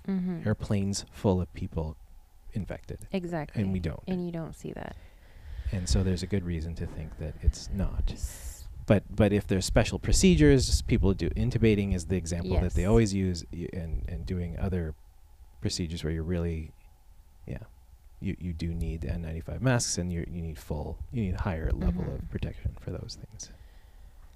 Mm-hmm. 0.09 0.41
airplanes 0.47 1.05
full 1.13 1.41
of 1.41 1.53
people 1.55 1.97
infected, 2.53 2.99
Exactly. 3.13 3.63
and 3.63 3.73
we 3.73 3.79
don't. 3.79 4.03
And 4.09 4.27
you 4.27 4.33
don't 4.33 4.55
see 4.57 4.73
that. 4.73 4.97
And 5.73 5.89
so 5.89 6.03
there's 6.03 6.25
a 6.25 6.27
good 6.27 6.45
reason 6.45 6.75
to 6.77 6.87
think 6.87 7.17
that 7.19 7.35
it's 7.43 7.69
not. 7.73 8.13
But 8.91 9.05
but 9.15 9.33
if 9.33 9.47
there's 9.47 9.65
special 9.65 10.01
procedures, 10.01 10.83
people 10.83 11.15
do 11.15 11.31
intubating 11.45 11.95
is 11.95 12.07
the 12.07 12.17
example 12.17 12.59
that 12.59 12.75
they 12.75 12.87
always 12.87 13.15
use, 13.15 13.45
and 13.73 14.05
and 14.09 14.27
doing 14.27 14.59
other 14.59 14.95
procedures 15.61 16.03
where 16.03 16.13
you're 16.13 16.25
really, 16.37 16.73
yeah, 17.47 17.65
you 18.21 18.35
you 18.41 18.53
do 18.53 18.75
need 18.75 19.03
N95 19.03 19.61
masks, 19.61 19.97
and 19.97 20.13
you 20.13 20.27
you 20.29 20.43
need 20.43 20.59
full, 20.59 20.99
you 21.13 21.23
need 21.23 21.37
higher 21.37 21.71
level 21.73 22.03
Mhm. 22.03 22.15
of 22.17 22.31
protection 22.33 22.71
for 22.81 22.91
those 22.91 23.17
things. 23.23 23.53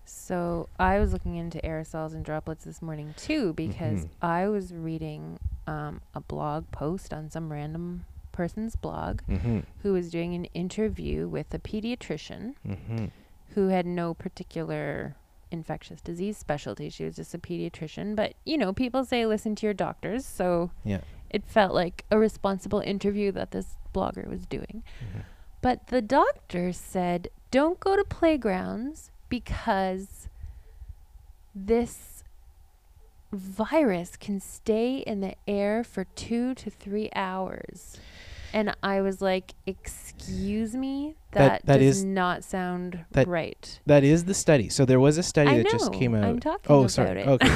So 0.04 0.68
I 0.78 1.00
was 1.00 1.12
looking 1.12 1.34
into 1.34 1.58
aerosols 1.64 2.14
and 2.14 2.24
droplets 2.24 2.62
this 2.64 2.80
morning 2.80 3.12
too 3.16 3.54
because 3.54 4.04
Mhm. 4.04 4.10
I 4.22 4.46
was 4.46 4.72
reading 4.72 5.40
um, 5.66 6.00
a 6.14 6.20
blog 6.20 6.70
post 6.70 7.12
on 7.12 7.28
some 7.30 7.50
random 7.50 8.04
person's 8.30 8.76
blog 8.76 9.22
Mm-hmm. 9.28 9.60
who 9.82 9.92
was 9.94 10.10
doing 10.12 10.34
an 10.34 10.44
interview 10.54 11.26
with 11.26 11.52
a 11.54 11.58
pediatrician 11.58 12.54
Mm-hmm. 12.68 13.06
Who 13.54 13.68
had 13.68 13.86
no 13.86 14.14
particular 14.14 15.16
infectious 15.50 16.00
disease 16.00 16.36
specialty. 16.36 16.90
She 16.90 17.04
was 17.04 17.16
just 17.16 17.34
a 17.34 17.38
pediatrician. 17.38 18.16
But, 18.16 18.34
you 18.44 18.58
know, 18.58 18.72
people 18.72 19.04
say 19.04 19.24
listen 19.26 19.54
to 19.56 19.66
your 19.66 19.74
doctors. 19.74 20.26
So 20.26 20.70
Yeah. 20.84 21.00
it 21.30 21.46
felt 21.46 21.72
like 21.74 22.04
a 22.10 22.18
responsible 22.18 22.80
interview 22.80 23.30
that 23.32 23.52
this 23.52 23.76
blogger 23.94 24.26
was 24.28 24.46
doing. 24.46 24.82
Mhm. 25.00 25.24
But 25.60 25.86
the 25.88 26.02
doctor 26.02 26.72
said, 26.72 27.28
don't 27.50 27.78
go 27.78 27.96
to 27.96 28.04
playgrounds 28.04 29.10
because 29.28 30.28
this 31.54 32.24
virus 33.32 34.16
can 34.16 34.40
stay 34.40 34.98
in 34.98 35.20
the 35.20 35.34
air 35.46 35.82
for 35.84 36.04
two 36.04 36.54
to 36.56 36.70
three 36.70 37.10
hours. 37.14 37.98
And 38.54 38.74
I 38.84 39.00
was 39.00 39.20
like, 39.20 39.52
excuse 39.66 40.74
me? 40.76 41.16
That- 41.32 41.62
That, 41.62 41.66
that 41.66 41.78
does 41.78 41.98
is- 41.98 42.04
not 42.04 42.44
sound 42.44 43.04
that- 43.10 43.26
right. 43.26 43.80
That 43.84 44.04
is 44.04 44.24
the 44.26 44.32
study. 44.34 44.68
So 44.68 44.84
there 44.84 45.00
was 45.00 45.18
a 45.18 45.22
study 45.24 45.50
I 45.50 45.56
that 45.58 45.64
know. 45.64 45.70
just 45.72 45.92
came 45.92 46.14
out. 46.14 46.24
I'm 46.24 46.38
talking 46.38 46.66
oh, 46.68 46.80
about 46.80 46.90
sorry. 46.92 47.22
it. 47.22 47.26
Okay. 47.28 47.48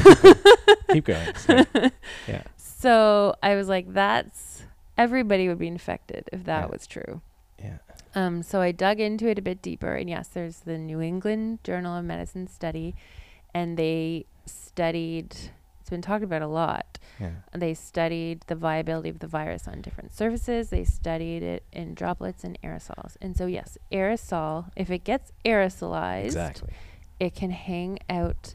Keep 0.92 1.04
going. 1.04 1.32
keep 1.46 1.72
going. 1.72 1.92
Yeah. 2.26 2.42
So 2.56 3.34
I 3.42 3.54
was 3.54 3.68
like, 3.68 3.92
that's 3.94 4.64
everybody 4.96 5.48
would 5.48 5.58
be 5.60 5.68
infected 5.68 6.28
if 6.32 6.44
that 6.44 6.64
Yeah. 6.64 6.66
was 6.66 6.86
true. 6.86 7.20
Yeah. 7.60 7.78
Um, 8.16 8.42
so 8.42 8.60
I 8.60 8.72
dug 8.72 8.98
into 9.00 9.28
it 9.28 9.38
a 9.38 9.42
bit 9.42 9.62
deeper, 9.62 9.94
and 9.94 10.08
yes, 10.10 10.26
there's 10.28 10.60
the 10.60 10.78
New 10.78 11.00
England 11.00 11.60
Journal 11.62 11.96
of 11.96 12.04
Medicine 12.04 12.48
study, 12.48 12.94
and 13.54 13.76
they 13.76 14.26
studied. 14.46 15.36
It's 15.88 15.90
been 15.94 16.02
talked 16.02 16.22
about 16.22 16.42
a 16.42 16.46
lot. 16.46 16.98
Yeah. 17.18 17.30
They 17.54 17.72
studied 17.72 18.42
the 18.46 18.54
viability 18.54 19.08
of 19.08 19.20
the 19.20 19.26
virus 19.26 19.66
on 19.66 19.80
different 19.80 20.12
surfaces. 20.12 20.68
They 20.68 20.84
studied 20.84 21.42
it 21.42 21.62
in 21.72 21.94
droplets 21.94 22.44
and 22.44 22.60
aerosols. 22.60 23.16
And 23.22 23.34
so, 23.34 23.46
yes, 23.46 23.78
aerosol, 23.90 24.66
if 24.76 24.90
it 24.90 25.02
gets 25.02 25.32
aerosolized, 25.46 26.26
Exactly. 26.26 26.74
it 27.18 27.34
can 27.34 27.52
hang 27.52 28.00
out 28.10 28.54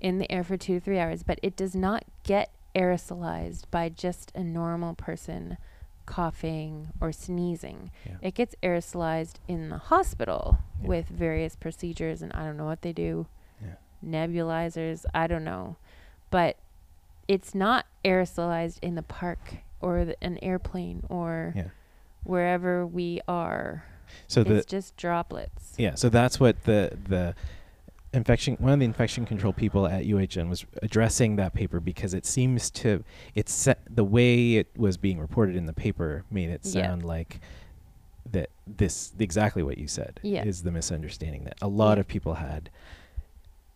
in 0.00 0.18
the 0.18 0.28
air 0.32 0.42
for 0.42 0.56
two 0.56 0.74
to 0.74 0.80
three 0.80 0.98
hours, 0.98 1.22
but 1.22 1.38
it 1.40 1.54
does 1.54 1.76
not 1.76 2.02
get 2.24 2.50
aerosolized 2.74 3.66
by 3.70 3.88
just 3.88 4.32
a 4.34 4.42
normal 4.42 4.96
person 4.96 5.58
coughing 6.04 6.88
or 7.00 7.12
sneezing. 7.12 7.92
Yeah. 8.04 8.16
It 8.22 8.34
gets 8.34 8.56
aerosolized 8.60 9.36
in 9.46 9.68
the 9.68 9.78
hospital 9.78 10.58
Yeah. 10.80 10.88
with 10.88 11.06
various 11.06 11.54
procedures, 11.54 12.22
and 12.22 12.32
I 12.32 12.44
don't 12.44 12.56
know 12.56 12.64
what 12.66 12.82
they 12.82 12.92
do 12.92 13.28
Yeah. 13.64 13.74
nebulizers, 14.04 15.04
I 15.14 15.28
don't 15.28 15.44
know. 15.44 15.76
But 16.30 16.56
it's 17.28 17.54
not 17.54 17.86
aerosolized 18.04 18.78
in 18.82 18.94
the 18.94 19.02
park 19.02 19.56
or 19.80 20.04
the, 20.04 20.24
an 20.24 20.38
airplane 20.42 21.02
or 21.08 21.52
Yeah. 21.56 21.68
wherever 22.24 22.86
we 22.86 23.20
are. 23.28 23.84
So 24.28 24.44
the 24.44 24.56
it's 24.56 24.66
just 24.66 24.96
droplets. 24.96 25.74
Yeah, 25.78 25.94
so 25.94 26.08
that's 26.08 26.38
what 26.38 26.64
the 26.64 26.96
the 27.08 27.34
infection 28.12 28.56
one 28.56 28.74
of 28.74 28.78
the 28.78 28.84
infection 28.84 29.24
control 29.24 29.54
people 29.54 29.86
at 29.86 30.04
UHN 30.04 30.50
was 30.50 30.66
addressing 30.82 31.36
that 31.36 31.54
paper 31.54 31.80
because 31.80 32.12
it 32.12 32.26
seems 32.26 32.70
to 32.70 33.02
it's 33.34 33.50
se- 33.52 33.76
the 33.88 34.04
way 34.04 34.56
it 34.56 34.68
was 34.76 34.98
being 34.98 35.18
reported 35.18 35.56
in 35.56 35.64
the 35.64 35.72
paper 35.72 36.24
made 36.30 36.50
it 36.50 36.60
Yeah. 36.64 36.88
sound 36.88 37.04
like 37.06 37.40
that 38.30 38.50
this 38.66 39.12
exactly 39.18 39.62
what 39.62 39.78
you 39.78 39.88
said 39.88 40.20
Yeah. 40.22 40.44
is 40.44 40.62
the 40.62 40.70
misunderstanding 40.70 41.44
that 41.44 41.56
a 41.62 41.68
lot 41.68 41.96
Yeah. 41.96 42.00
of 42.00 42.08
people 42.08 42.34
had 42.34 42.68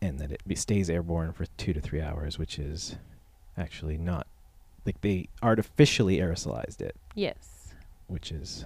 and 0.02 0.18
that 0.18 0.32
it 0.32 0.59
stays 0.59 0.90
airborne 0.90 1.32
for 1.32 1.46
2 1.56 1.72
to 1.72 1.80
3 1.80 2.02
hours 2.02 2.38
which 2.38 2.59
is 2.59 2.96
actually 3.58 3.96
not 3.98 4.26
like 4.84 5.00
they 5.00 5.28
artificially 5.42 6.18
aerosolized 6.18 6.80
it 6.80 6.94
Yes. 7.14 7.72
which 8.06 8.30
is 8.30 8.64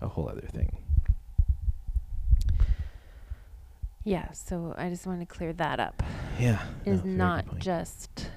a 0.00 0.08
whole 0.08 0.28
other 0.28 0.46
thing. 0.52 0.76
Yeah, 4.04 4.30
so 4.32 4.72
I 4.78 4.88
just 4.88 5.04
want 5.06 5.18
to 5.20 5.26
clear 5.26 5.52
that 5.54 5.80
up. 5.80 6.00
Yeah. 6.38 6.62
It 6.84 6.90
no, 6.90 6.94
is 6.94 7.04
not 7.04 7.58
just 7.58 8.30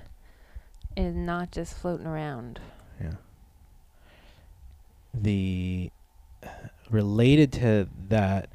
is 0.97 1.13
not 1.15 1.51
just 1.51 1.77
floating 1.77 2.07
around. 2.07 2.59
Yeah. 2.99 3.11
The 5.13 5.91
uh, 6.41 6.47
related 6.89 7.51
to 7.53 7.87
that, 8.07 8.49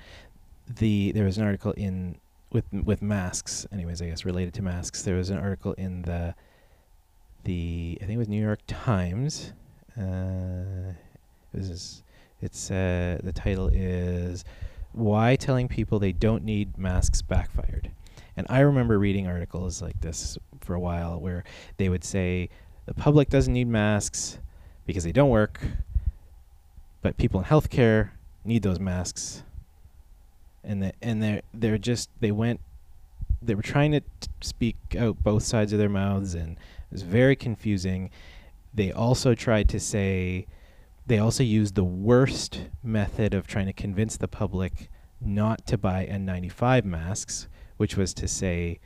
the 0.68 1.12
there 1.12 1.24
was 1.24 1.38
an 1.38 1.44
article 1.44 1.70
in 1.72 2.16
with 2.50 2.64
with 2.72 3.00
masks. 3.00 3.64
Anyways, 3.72 4.02
I 4.02 4.06
guess 4.06 4.24
related 4.24 4.54
to 4.54 4.62
masks, 4.62 5.02
there 5.02 5.14
was 5.16 5.30
an 5.30 5.38
article 5.38 5.72
in 5.74 6.02
the 6.02 6.34
the 7.44 7.98
I 8.00 8.04
think 8.04 8.16
it 8.16 8.18
was 8.18 8.28
New 8.28 8.42
York 8.42 8.60
Times. 8.66 9.52
Uh, 9.96 10.92
this 11.52 11.68
is 11.68 12.02
it's 12.40 12.70
uh, 12.70 13.18
the 13.22 13.32
title 13.32 13.68
is 13.72 14.44
why 14.92 15.36
telling 15.36 15.68
people 15.68 15.98
they 15.98 16.12
don't 16.12 16.44
need 16.44 16.76
masks 16.78 17.22
backfired. 17.22 17.90
And 18.36 18.46
I 18.50 18.60
remember 18.60 18.98
reading 18.98 19.26
articles 19.26 19.80
like 19.80 20.00
this 20.00 20.36
for 20.60 20.74
a 20.74 20.80
while 20.80 21.20
where 21.20 21.44
they 21.76 21.88
would 21.88 22.04
say 22.04 22.48
the 22.86 22.94
public 22.94 23.28
doesn't 23.28 23.52
need 23.52 23.68
masks 23.68 24.38
because 24.86 25.04
they 25.04 25.12
don't 25.12 25.30
work, 25.30 25.60
but 27.02 27.16
people 27.16 27.40
in 27.40 27.46
healthcare 27.46 28.10
need 28.44 28.62
those 28.62 28.80
masks. 28.80 29.42
And 30.62 30.82
the, 30.82 30.92
and 31.02 31.22
they 31.22 31.42
they're 31.52 31.78
just 31.78 32.10
they 32.20 32.32
went 32.32 32.60
they 33.42 33.54
were 33.54 33.62
trying 33.62 33.92
to 33.92 34.00
t- 34.00 34.06
speak 34.40 34.76
out 34.98 35.22
both 35.22 35.42
sides 35.42 35.72
of 35.72 35.78
their 35.78 35.88
mouths 35.88 36.34
and 36.34 36.52
it 36.52 36.83
was 36.94 37.02
very 37.02 37.36
confusing. 37.36 38.08
They 38.72 38.90
also 38.92 39.34
tried 39.34 39.68
to 39.70 39.80
say 39.80 40.46
they 41.06 41.18
also 41.18 41.42
used 41.42 41.74
the 41.74 41.84
worst 41.84 42.68
method 42.82 43.34
of 43.34 43.46
trying 43.46 43.66
to 43.66 43.72
convince 43.74 44.16
the 44.16 44.28
public 44.28 44.88
not 45.20 45.66
to 45.66 45.76
buy 45.76 46.06
N95 46.06 46.84
masks, 46.84 47.48
which 47.76 47.96
was 47.96 48.14
to 48.14 48.26
say 48.28 48.78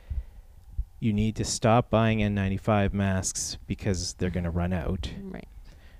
you 0.99 1.13
need 1.13 1.35
to 1.37 1.45
stop 1.45 1.89
buying 1.89 2.19
N95 2.19 2.93
masks 2.93 3.57
because 3.67 4.13
they're 4.15 4.29
going 4.29 4.43
to 4.43 4.49
run 4.49 4.73
out, 4.73 5.09
Right. 5.23 5.47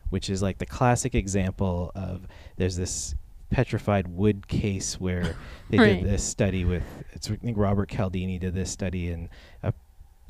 which 0.10 0.30
is 0.30 0.42
like 0.42 0.58
the 0.58 0.66
classic 0.66 1.16
example 1.16 1.92
of 1.96 2.28
there's 2.58 2.76
this 2.76 3.16
petrified 3.50 4.08
wood 4.08 4.48
case 4.48 5.00
where 5.00 5.36
they 5.70 5.78
Right. 5.80 6.02
did 6.02 6.12
this 6.12 6.24
study 6.24 6.66
with 6.66 6.84
it's 7.14 7.32
I 7.32 7.36
think 7.38 7.58
Robert 7.58 7.90
Cialdini 7.90 8.38
did 8.40 8.54
this 8.54 8.70
study 8.72 9.10
and 9.10 9.30
a, 9.64 9.74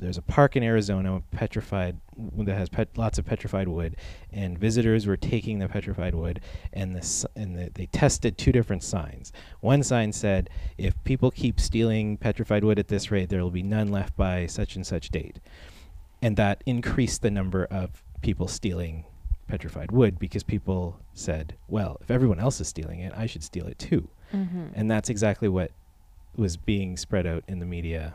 there's 0.00 0.18
a 0.18 0.22
park 0.22 0.56
in 0.56 0.62
Arizona 0.62 1.22
petrified 1.30 1.96
that 2.38 2.56
has 2.56 2.68
pet, 2.68 2.88
lots 2.96 3.18
of 3.18 3.24
petrified 3.24 3.68
wood 3.68 3.96
and 4.32 4.58
visitors 4.58 5.06
were 5.06 5.16
taking 5.16 5.58
the 5.58 5.68
petrified 5.68 6.14
wood 6.14 6.40
and 6.72 6.94
the 6.94 7.28
and 7.36 7.56
the, 7.56 7.70
they 7.74 7.86
tested 7.86 8.36
two 8.36 8.52
different 8.52 8.82
signs. 8.82 9.32
One 9.60 9.82
sign 9.82 10.12
said 10.12 10.50
if 10.78 10.94
people 11.04 11.30
keep 11.30 11.60
stealing 11.60 12.16
petrified 12.16 12.64
wood 12.64 12.78
at 12.78 12.88
this 12.88 13.10
rate 13.10 13.28
there 13.28 13.42
will 13.42 13.50
be 13.50 13.62
none 13.62 13.88
left 13.88 14.16
by 14.16 14.46
such 14.46 14.76
and 14.76 14.86
such 14.86 15.10
date. 15.10 15.38
And 16.22 16.36
that 16.36 16.62
increased 16.66 17.22
the 17.22 17.30
number 17.30 17.64
of 17.66 18.02
people 18.22 18.48
stealing 18.48 19.04
petrified 19.48 19.90
wood 19.90 20.18
because 20.18 20.42
people 20.42 20.98
said, 21.14 21.54
well, 21.68 21.98
if 22.00 22.10
everyone 22.10 22.38
else 22.38 22.60
is 22.60 22.68
stealing 22.68 23.00
it, 23.00 23.12
I 23.16 23.26
should 23.26 23.42
steal 23.42 23.66
it 23.66 23.78
too. 23.78 24.08
Mm-hmm. 24.32 24.68
And 24.74 24.90
that's 24.90 25.10
exactly 25.10 25.48
what 25.48 25.72
was 26.36 26.56
being 26.56 26.96
spread 26.96 27.26
out 27.26 27.44
in 27.48 27.58
the 27.58 27.66
media 27.66 28.14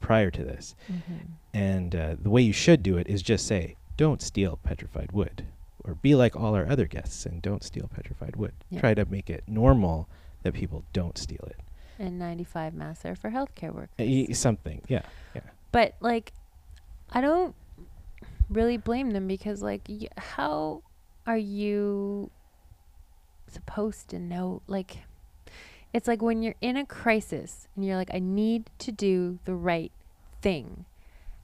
prior 0.00 0.30
to 0.30 0.44
this. 0.44 0.74
mm-hmm. 0.90 1.14
And 1.52 1.94
uh, 1.94 2.16
the 2.20 2.30
way 2.30 2.42
you 2.42 2.52
should 2.52 2.82
do 2.82 2.96
it 2.96 3.08
is 3.08 3.22
just 3.22 3.46
say, 3.46 3.76
don't 3.96 4.22
steal 4.22 4.58
petrified 4.62 5.12
wood. 5.12 5.46
Or 5.84 5.94
be 5.94 6.14
like 6.14 6.36
all 6.36 6.54
our 6.54 6.66
other 6.66 6.86
guests 6.86 7.24
and 7.26 7.40
don't 7.40 7.62
steal 7.64 7.88
petrified 7.94 8.36
wood. 8.36 8.52
Yeah. 8.70 8.80
Try 8.80 8.94
to 8.94 9.04
make 9.06 9.30
it 9.30 9.44
normal 9.46 10.08
that 10.42 10.54
people 10.54 10.84
don't 10.92 11.16
steal 11.16 11.46
it. 11.46 11.56
N95 12.00 12.74
masks 12.74 13.04
are 13.04 13.14
for 13.14 13.30
healthcare 13.30 13.72
workers. 13.72 14.38
Something, 14.38 14.82
yeah. 14.88 15.02
Yeah. 15.34 15.42
But 15.72 15.94
like, 16.00 16.32
I 17.10 17.20
don't 17.20 17.54
really 18.48 18.76
blame 18.76 19.10
them 19.10 19.26
because 19.26 19.62
like, 19.62 19.82
y- 19.88 20.08
how 20.16 20.82
are 21.26 21.36
you 21.36 22.30
supposed 23.48 24.08
to 24.08 24.18
know? 24.18 24.62
Like, 24.66 24.98
it's 25.92 26.08
like 26.08 26.22
when 26.22 26.42
you're 26.42 26.54
in 26.60 26.76
a 26.76 26.86
crisis 26.86 27.68
and 27.74 27.84
you're 27.84 27.96
like, 27.96 28.10
I 28.12 28.18
need 28.18 28.70
to 28.78 28.92
do 28.92 29.38
the 29.44 29.54
right 29.54 29.92
thing. 30.40 30.84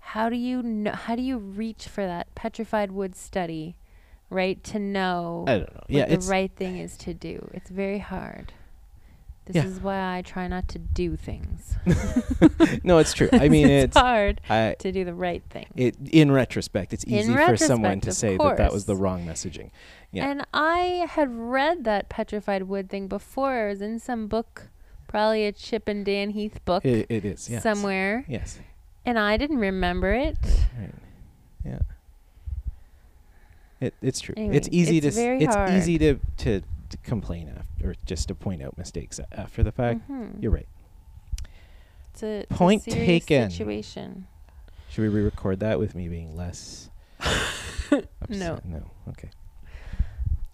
How 0.01 0.29
do 0.29 0.37
you 0.37 0.63
know? 0.63 0.93
How 0.93 1.17
do 1.17 1.23
you 1.23 1.37
reach 1.37 1.89
for 1.89 2.07
that 2.07 2.33
petrified 2.35 2.93
wood 2.93 3.17
study, 3.17 3.75
right? 4.31 4.63
To 4.65 4.79
know 4.79 5.45
I 5.49 5.59
don't 5.59 5.75
know. 5.75 5.83
Yeah, 5.89 6.07
the 6.07 6.19
right 6.19 6.53
thing 6.55 6.79
is 6.79 6.97
to 6.99 7.13
do. 7.13 7.51
It's 7.53 7.71
very 7.71 7.99
hard. 7.99 8.53
This 9.47 9.57
Yeah. 9.57 9.65
is 9.67 9.81
why 9.81 10.17
I 10.19 10.23
try 10.23 10.49
not 10.49 10.67
to 10.69 10.79
do 10.79 11.15
things. 11.17 11.77
no, 12.85 12.99
it's 12.99 13.13
true. 13.13 13.29
I 13.33 13.49
mean, 13.55 13.69
it's 13.69 13.85
it's 13.85 13.97
hard 13.97 14.41
I 14.51 14.75
to 14.81 14.91
do 14.93 15.05
the 15.05 15.15
right 15.15 15.43
thing. 15.51 15.67
it 15.77 15.95
in 16.11 16.33
retrospect, 16.33 16.93
it's 16.93 17.05
In 17.05 17.15
easy 17.15 17.35
for 17.37 17.57
someone 17.57 18.01
to 18.01 18.13
say 18.13 18.37
that 18.37 18.57
that 18.57 18.73
was 18.73 18.87
the 18.87 18.97
wrong 18.97 19.25
messaging. 19.25 19.71
Yeah. 20.11 20.29
And 20.31 20.47
I 20.53 21.07
had 21.09 21.31
read 21.33 21.85
that 21.85 22.09
petrified 22.09 22.65
wood 22.65 22.91
thing 22.91 23.07
before. 23.07 23.67
It 23.67 23.71
was 23.71 23.81
in 23.83 23.99
some 24.01 24.27
book, 24.27 24.69
probably 25.07 25.47
a 25.47 25.53
Chip 25.53 25.87
and 25.89 26.05
Dan 26.05 26.31
Heath 26.31 26.59
book 26.65 26.85
It, 26.85 27.07
it 27.09 27.25
is 27.25 27.49
yes. 27.49 27.63
somewhere, 27.63 28.25
Yes. 28.27 28.59
and 29.05 29.19
I 29.19 29.37
didn't 29.37 29.59
remember 29.59 30.13
it. 30.13 30.39
Right. 30.79 30.91
Yeah. 31.65 31.79
It, 33.81 33.95
it's 34.03 34.21
true. 34.21 34.35
Anyway, 34.37 34.57
it's 34.57 34.69
easy 34.73 34.97
it's 34.99 35.05
to 35.05 35.09
s- 35.09 35.15
very 35.17 35.43
it's 35.45 35.55
hard. 35.55 35.71
easy 35.71 35.99
to, 35.99 36.19
to 36.39 36.63
to 36.91 36.97
complain 36.99 37.49
after 37.49 37.89
or 37.91 37.95
just 38.07 38.29
to 38.29 38.35
point 38.35 38.63
out 38.63 38.77
mistakes 38.79 39.21
after 39.33 39.63
the 39.63 39.73
fact. 39.73 40.09
Mhm. 40.09 40.43
You're 40.43 40.53
right. 40.53 40.69
It's 42.13 42.23
a, 42.23 42.41
it's 42.41 42.51
a 42.51 42.55
Point 42.55 42.83
serious 42.83 43.07
taken. 43.27 43.51
Situation. 43.51 44.27
Should 44.89 45.03
we 45.03 45.09
re-record 45.09 45.61
that 45.61 45.79
with 45.79 45.95
me 45.95 46.09
being 46.09 46.37
less? 46.37 46.91
No. 48.29 48.59
No. 48.65 48.91
Okay. 49.11 49.31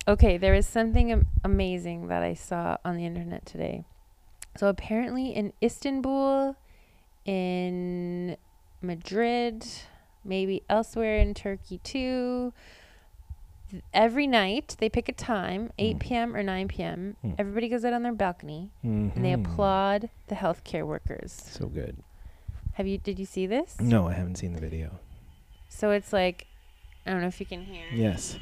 Okay, 0.06 0.36
there 0.36 0.52
is 0.52 0.66
something 0.66 1.10
am- 1.12 1.26
amazing 1.42 2.08
that 2.08 2.22
I 2.22 2.34
saw 2.34 2.76
on 2.84 2.96
the 2.96 3.06
internet 3.06 3.46
today. 3.46 3.84
So 4.58 4.66
apparently 4.68 5.30
in 5.30 5.52
Istanbul, 5.62 6.56
in 7.24 8.36
Madrid, 8.82 9.64
maybe 10.24 10.62
elsewhere 10.68 11.16
in 11.18 11.32
Turkey 11.34 11.78
too, 11.78 12.52
every 13.92 14.26
night 14.26 14.76
they 14.78 14.88
pick 14.88 15.08
a 15.08 15.12
time, 15.12 15.70
8 15.78 15.96
Mm. 15.96 16.00
p.m. 16.00 16.36
or 16.36 16.42
9 16.42 16.68
p.m. 16.68 17.16
Mm. 17.24 17.34
Everybody 17.38 17.68
goes 17.68 17.84
out 17.84 17.92
on 17.92 18.02
their 18.02 18.12
balcony 18.12 18.70
and 18.82 19.12
they 19.24 19.30
Mhm. 19.32 19.44
applaud 19.46 20.10
the 20.28 20.34
healthcare 20.34 20.86
workers. 20.86 21.32
So 21.32 21.66
good. 21.66 21.96
Have 22.74 22.86
you 22.86 22.98
did 22.98 23.18
you 23.18 23.26
see 23.26 23.46
this? 23.46 23.76
No, 23.80 24.08
I 24.08 24.14
haven't 24.14 24.36
seen 24.36 24.52
the 24.54 24.60
video. 24.60 24.98
So 25.68 25.90
it's 25.90 26.12
like 26.12 26.46
I 27.06 27.10
don't 27.10 27.20
know 27.20 27.26
if 27.26 27.40
you 27.40 27.46
can 27.46 27.64
hear. 27.64 27.84
Yes. 27.92 28.38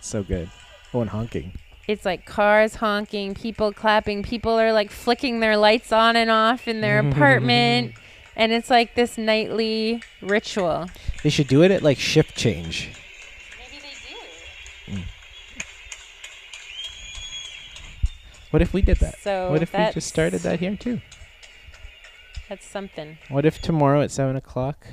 So 0.00 0.22
good. 0.22 0.48
Oh, 0.94 1.00
and 1.00 1.10
honking. 1.10 1.52
it's 1.86 2.04
like 2.04 2.24
cars 2.24 2.76
honking, 2.76 3.34
people 3.34 3.72
clapping, 3.72 4.22
people 4.22 4.52
are 4.58 4.72
like 4.72 4.90
flicking 4.90 5.40
their 5.40 5.56
lights 5.56 5.92
on 5.92 6.14
and 6.16 6.30
off 6.30 6.66
in 6.68 6.80
their 6.80 6.98
apartment. 7.00 7.94
And 8.36 8.52
it's 8.52 8.70
like 8.70 8.94
this 8.94 9.18
nightly 9.18 10.02
ritual. 10.22 10.88
They 11.24 11.28
should 11.30 11.48
do 11.48 11.62
it 11.62 11.70
at 11.72 11.82
like 11.82 11.98
shift 11.98 12.36
change. 12.36 12.88
Maybe 13.58 13.82
they 13.82 14.94
do. 14.94 15.02
What 18.50 18.62
if 18.62 18.72
we 18.72 18.82
did 18.82 18.98
that? 18.98 19.18
So 19.20 19.50
what 19.50 19.62
if 19.62 19.72
we 19.72 19.90
just 19.92 20.08
started 20.08 20.40
that 20.40 20.60
here 20.60 20.76
too? 20.76 21.00
That's 22.48 22.66
something. 22.66 23.16
What 23.28 23.46
if 23.46 23.60
tomorrow 23.62 24.02
at 24.02 24.10
seven 24.10 24.34
o'clock? 24.36 24.86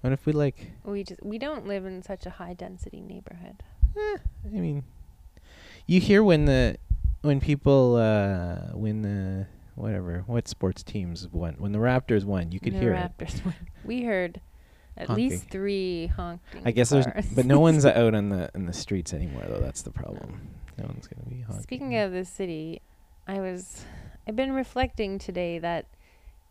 What 0.00 0.12
if 0.12 0.24
we 0.26 0.32
like? 0.32 0.72
We 0.84 1.04
just 1.04 1.22
we 1.22 1.38
don't 1.38 1.66
live 1.66 1.84
in 1.84 2.02
such 2.02 2.26
a 2.26 2.30
high 2.30 2.54
density 2.54 3.00
neighborhood. 3.00 3.62
I 3.96 4.18
mean, 4.48 4.84
you 5.86 6.00
hear 6.00 6.22
when 6.24 6.46
the 6.46 6.76
when 7.22 7.40
people 7.40 7.96
uh 7.96 8.72
when 8.76 9.02
the 9.02 9.46
whatever 9.74 10.22
what 10.26 10.46
sports 10.48 10.82
teams 10.82 11.28
won 11.28 11.54
when 11.58 11.72
the 11.72 11.78
Raptors 11.78 12.24
won, 12.24 12.50
you 12.52 12.60
could 12.60 12.74
the 12.74 12.78
hear 12.78 12.94
it. 12.94 13.12
Raptors 13.18 13.44
win. 13.44 13.54
We 13.84 14.02
heard 14.04 14.40
at 14.96 15.08
Honking. 15.08 15.28
least 15.30 15.50
three 15.50 16.06
honking. 16.06 16.62
I 16.64 16.70
guess 16.70 16.88
there's, 16.90 17.06
but 17.34 17.44
no 17.44 17.60
one's 17.60 17.84
out 17.86 18.14
on 18.14 18.30
the 18.30 18.50
in 18.54 18.64
the 18.66 18.72
streets 18.72 19.12
anymore 19.12 19.42
though. 19.48 19.60
That's 19.60 19.82
the 19.82 19.90
problem. 19.90 20.48
No 20.78 20.86
one's 20.86 21.06
gonna 21.06 21.28
be 21.28 21.40
honking. 21.42 21.62
Speaking 21.62 21.96
of 21.96 22.12
the 22.12 22.24
city, 22.24 22.80
I 23.26 23.40
was 23.40 23.84
I've 24.26 24.36
been 24.36 24.52
reflecting 24.52 25.18
today 25.18 25.58
that 25.58 25.86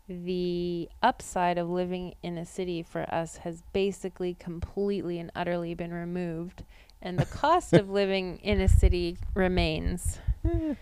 the 0.08 0.88
upside 1.02 1.56
of 1.56 1.70
living 1.70 2.14
in 2.22 2.36
a 2.36 2.44
city 2.44 2.82
for 2.82 3.02
us 3.12 3.38
has 3.38 3.62
basically 3.72 4.34
completely 4.34 5.18
and 5.18 5.32
utterly 5.34 5.74
been 5.74 5.94
removed 5.94 6.62
and 7.00 7.18
the 7.18 7.24
cost 7.24 7.72
of 7.72 7.88
living 8.00 8.38
in 8.42 8.60
a 8.60 8.68
city 8.68 9.16
remains. 9.34 10.18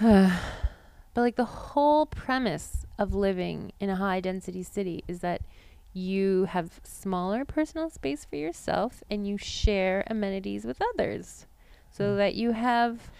but 0.00 0.32
like 1.16 1.34
the 1.34 1.44
whole 1.44 2.06
premise 2.06 2.86
of 2.96 3.12
living 3.12 3.72
in 3.80 3.90
a 3.90 3.96
high 3.96 4.20
density 4.20 4.62
city 4.62 5.02
is 5.08 5.18
that 5.18 5.42
you 5.92 6.44
have 6.44 6.80
smaller 6.84 7.44
personal 7.44 7.90
space 7.90 8.24
for 8.24 8.36
yourself 8.36 9.02
and 9.10 9.26
you 9.26 9.36
share 9.36 10.04
amenities 10.06 10.64
with 10.64 10.80
others 10.94 11.47
so 11.98 12.04
Mm. 12.04 12.16
that 12.18 12.34
you 12.36 12.52
have 12.52 13.10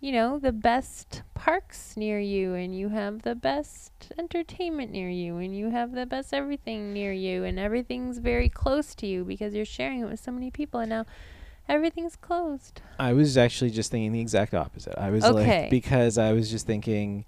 you 0.00 0.12
know 0.12 0.38
the 0.38 0.52
best 0.52 1.22
parks 1.34 1.96
near 1.96 2.18
you 2.20 2.54
and 2.54 2.76
you 2.78 2.88
have 2.90 3.22
the 3.22 3.34
best 3.34 4.12
entertainment 4.18 4.90
near 4.92 5.08
you 5.08 5.36
and 5.38 5.56
you 5.56 5.70
have 5.70 5.92
the 5.92 6.04
best 6.06 6.34
everything 6.34 6.92
near 6.92 7.12
you 7.12 7.44
and 7.44 7.58
everything's 7.58 8.18
very 8.18 8.48
close 8.48 8.94
to 8.94 9.06
you 9.06 9.24
because 9.24 9.54
you're 9.54 9.64
sharing 9.64 10.00
it 10.00 10.04
with 10.04 10.20
so 10.20 10.30
many 10.30 10.50
people 10.50 10.80
and 10.80 10.90
now 10.90 11.06
everything's 11.68 12.16
closed 12.16 12.82
I 12.98 13.12
was 13.12 13.36
actually 13.38 13.70
just 13.70 13.90
thinking 13.90 14.12
the 14.12 14.20
exact 14.20 14.54
opposite. 14.54 14.96
I 14.98 15.10
was 15.10 15.24
Okay. 15.24 15.62
like 15.62 15.70
because 15.70 16.16
I 16.18 16.32
was 16.32 16.50
just 16.50 16.66
thinking 16.66 17.24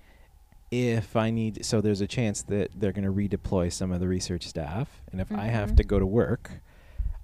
if 0.71 1.17
I 1.17 1.31
need 1.31 1.65
so 1.65 1.81
there's 1.81 2.03
a 2.03 2.07
chance 2.07 2.43
that 2.45 2.71
they're 2.79 2.93
going 2.93 3.05
to 3.05 3.13
redeploy 3.13 3.73
some 3.73 3.91
of 3.93 4.01
the 4.01 4.09
research 4.09 4.47
staff 4.47 5.01
and 5.11 5.21
if 5.21 5.33
I 5.33 5.47
have 5.47 5.75
to 5.77 5.85
go 5.85 5.99
to 5.99 6.07
work 6.07 6.51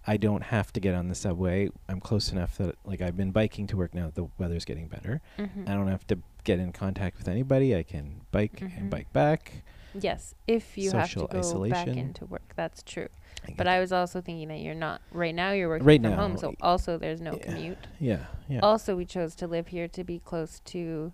I 0.06 0.16
don't 0.18 0.42
have 0.42 0.72
to 0.74 0.80
get 0.80 0.94
on 0.94 1.08
the 1.08 1.14
subway. 1.14 1.70
I'm 1.88 2.00
close 2.00 2.30
enough 2.30 2.58
that 2.58 2.76
like 2.84 3.00
I've 3.00 3.16
been 3.16 3.30
biking 3.30 3.66
to 3.68 3.76
work 3.76 3.94
now 3.94 4.10
the 4.14 4.26
weather's 4.38 4.64
getting 4.64 4.86
better. 4.88 5.20
Mhm. 5.38 5.68
I 5.68 5.72
don't 5.74 5.88
have 5.88 6.06
to 6.08 6.18
get 6.44 6.58
in 6.58 6.72
contact 6.72 7.16
with 7.18 7.28
anybody. 7.28 7.74
I 7.74 7.82
can 7.82 8.20
bike 8.30 8.56
Mhm. 8.56 8.76
and 8.78 8.90
bike 8.90 9.12
back. 9.12 9.62
yes 9.96 10.34
if 10.48 10.76
you 10.76 10.90
have 10.90 11.04
to 11.04 11.08
Social 11.08 11.22
go 11.28 11.34
back 11.38 11.38
isolation. 11.38 11.96
into 11.98 12.26
work 12.26 12.52
that's 12.56 12.82
true 12.82 13.06
can 13.46 13.54
but 13.56 13.68
i 13.68 13.78
was 13.78 13.92
also 13.92 14.20
thinking 14.20 14.48
that 14.48 14.58
you're 14.58 14.74
not 14.74 15.00
right 15.12 15.32
now 15.36 15.52
you're 15.52 15.68
working 15.68 15.86
Right 15.86 16.02
from 16.02 16.10
now, 16.10 16.16
home 16.16 16.36
so 16.36 16.56
also 16.60 16.98
there's 16.98 17.20
no 17.20 17.34
yeah. 17.34 17.44
commute 17.44 17.78
yeah, 18.00 18.24
yeah. 18.48 18.58
Also, 18.58 18.96
we 18.96 19.04
chose 19.04 19.36
to 19.36 19.46
live 19.46 19.68
here 19.68 19.86
to 19.86 20.02
be 20.02 20.18
close 20.18 20.58
to 20.64 21.12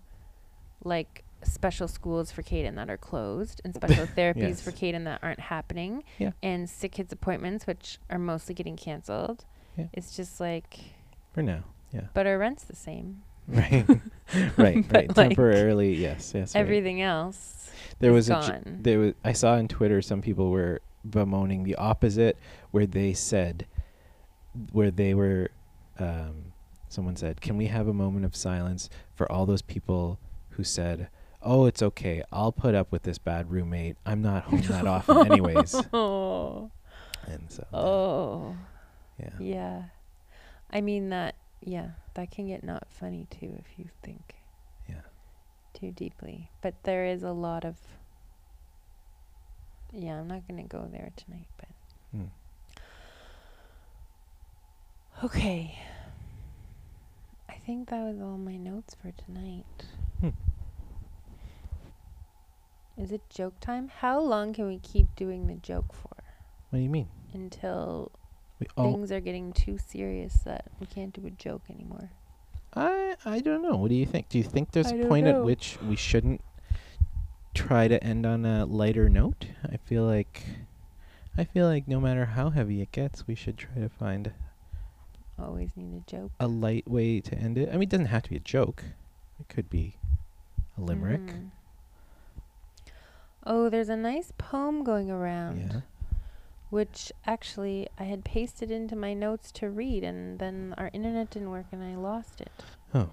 like 0.83 1.23
special 1.43 1.87
schools 1.87 2.31
for 2.31 2.43
Caden 2.43 2.75
that 2.75 2.89
are 2.89 2.97
closed 2.97 3.61
and 3.63 3.73
special 3.73 4.05
therapies 4.17 4.61
for 4.61 4.69
Yes. 4.71 4.79
Caden 4.79 5.03
that 5.05 5.19
aren't 5.23 5.39
happening 5.39 6.03
Yeah. 6.19 6.31
and 6.43 6.69
sick 6.69 6.93
kids 6.93 7.11
appointments 7.11 7.65
which 7.67 7.97
are 8.09 8.19
mostly 8.19 8.53
getting 8.55 8.77
canceled. 8.77 9.45
Yeah. 9.77 9.85
It's 9.93 10.15
just 10.15 10.39
like 10.39 10.79
For 11.33 11.41
now. 11.41 11.63
Yeah. 11.93 12.07
but 12.13 12.27
our 12.27 12.37
rent's 12.37 12.63
the 12.63 12.75
same. 12.75 13.23
Right. 13.47 13.85
right, 13.87 14.51
right. 14.57 14.93
like, 14.93 15.15
Temporarily, 15.15 15.95
yes, 15.95 16.31
yes. 16.35 16.53
right. 16.55 16.61
Everything 16.61 17.01
else 17.01 17.69
there 17.99 18.11
is 18.11 18.29
was 18.29 18.29
a 18.29 18.33
gone. 18.33 18.77
there 18.81 18.99
was 18.99 19.13
I 19.25 19.33
saw 19.33 19.53
on 19.53 19.67
Twitter 19.67 20.01
some 20.01 20.21
people 20.21 20.51
were 20.51 20.79
bemoaning 21.09 21.63
the 21.63 21.75
opposite 21.75 22.37
where 22.69 22.85
they 22.85 23.13
said 23.13 23.65
where 24.71 24.91
they 24.91 25.13
were 25.15 25.49
um, 25.99 26.53
someone 26.87 27.15
said 27.15 27.41
can 27.41 27.57
we 27.57 27.65
have 27.65 27.87
a 27.87 27.93
moment 27.93 28.25
of 28.25 28.35
silence 28.35 28.89
for 29.15 29.29
all 29.31 29.45
those 29.45 29.61
people 29.63 30.19
who 30.51 30.63
said 30.63 31.09
oh 31.43 31.65
it's 31.65 31.81
okay 31.81 32.23
I'll 32.31 32.51
put 32.51 32.75
up 32.75 32.91
with 32.91 33.03
this 33.03 33.17
bad 33.17 33.49
roommate 33.51 33.97
I'm 34.05 34.21
not 34.21 34.43
home 34.43 34.61
that 34.61 34.85
often 34.95 35.31
anyways 35.31 35.75
oh. 35.93 36.69
and 37.27 37.49
so 37.51 37.65
Oh. 37.73 38.55
yeah 39.19 39.29
Yeah. 39.39 39.83
I 40.71 40.81
mean 40.81 41.09
that 41.09 41.35
yeah, 41.63 41.89
that 42.15 42.31
can 42.31 42.47
get 42.47 42.63
not 42.63 42.87
funny 42.89 43.27
too 43.29 43.53
if 43.59 43.77
you 43.77 43.85
think 44.01 44.35
yeah 44.89 45.01
too 45.73 45.91
deeply. 45.91 46.49
But 46.61 46.73
there 46.83 47.05
is 47.05 47.21
a 47.23 47.31
lot 47.31 47.63
of 47.65 47.75
Yeah, 49.93 50.19
I'm 50.19 50.27
not 50.27 50.47
going 50.47 50.61
to 50.61 50.67
go 50.67 50.87
there 50.91 51.11
tonight, 51.15 51.47
but 51.57 51.67
Hmm. 52.11 52.25
Okay. 55.23 55.77
I 57.47 57.53
think 57.65 57.89
that 57.89 58.01
was 58.01 58.19
all 58.19 58.37
my 58.37 58.57
notes 58.57 58.95
for 58.95 59.11
tonight. 59.11 59.65
Hmm. 60.19 60.29
Is 63.01 63.11
it 63.11 63.21
joke 63.31 63.59
time? 63.59 63.89
How 63.99 64.19
long 64.19 64.53
can 64.53 64.67
we 64.67 64.77
keep 64.77 65.15
doing 65.15 65.47
the 65.47 65.55
joke 65.55 65.91
for? 65.93 66.09
what 66.69 66.77
do 66.77 66.83
you 66.83 66.89
mean 66.89 67.07
Until 67.33 68.11
we, 68.59 68.67
things 68.77 69.11
are 69.11 69.19
getting 69.19 69.51
too 69.53 69.77
serious 69.77 70.35
that 70.45 70.65
we 70.79 70.85
can't 70.85 71.11
do 71.11 71.25
a 71.25 71.31
joke 71.31 71.63
anymore. 71.69 72.11
I 72.75 73.15
I 73.25 73.39
don't 73.39 73.61
know 73.63 73.75
what 73.75 73.89
do 73.89 73.95
you 73.95 74.05
think 74.05 74.29
do 74.29 74.37
you 74.37 74.43
think 74.43 74.71
there's 74.71 74.91
I 74.91 74.95
a 74.95 75.07
point 75.07 75.27
at 75.27 75.43
which 75.43 75.77
we 75.81 75.95
shouldn't 75.95 76.41
try 77.53 77.87
to 77.87 78.01
end 78.03 78.25
on 78.25 78.45
a 78.45 78.65
lighter 78.65 79.09
note 79.09 79.47
I 79.69 79.75
feel 79.77 80.05
like 80.05 80.43
I 81.37 81.43
feel 81.43 81.67
like 81.67 81.87
no 81.87 81.99
matter 81.99 82.25
how 82.25 82.51
heavy 82.51 82.81
it 82.81 82.91
gets 82.91 83.27
we 83.27 83.35
should 83.35 83.57
try 83.57 83.75
to 83.81 83.89
find 83.89 84.31
Always 85.39 85.71
need 85.75 85.97
a 85.97 86.09
joke. 86.09 86.31
a 86.39 86.47
light 86.47 86.87
way 86.87 87.19
to 87.19 87.35
end 87.35 87.57
it. 87.57 87.67
I 87.69 87.71
mean, 87.73 87.83
it 87.83 87.89
doesn't 87.89 88.05
have 88.07 88.21
to 88.23 88.29
be 88.29 88.35
a 88.35 88.39
joke. 88.39 88.83
It 89.39 89.49
could 89.49 89.71
be 89.71 89.95
a 90.77 90.81
limerick. 90.81 91.21
Mhm. 91.21 91.49
Oh, 93.45 93.69
there's 93.69 93.89
a 93.89 93.97
nice 93.97 94.31
poem 94.37 94.83
going 94.83 95.09
around, 95.09 95.59
Yeah. 95.71 95.81
which 96.69 97.11
actually 97.25 97.87
I 97.97 98.03
had 98.03 98.23
pasted 98.23 98.69
into 98.71 98.95
my 98.95 99.13
notes 99.13 99.51
to 99.53 99.69
read, 99.69 100.03
and 100.03 100.37
then 100.39 100.75
our 100.77 100.89
internet 100.93 101.31
didn't 101.31 101.49
work, 101.49 101.65
and 101.71 101.83
I 101.83 101.95
lost 101.95 102.41
it. 102.41 102.51
Oh. 102.93 103.09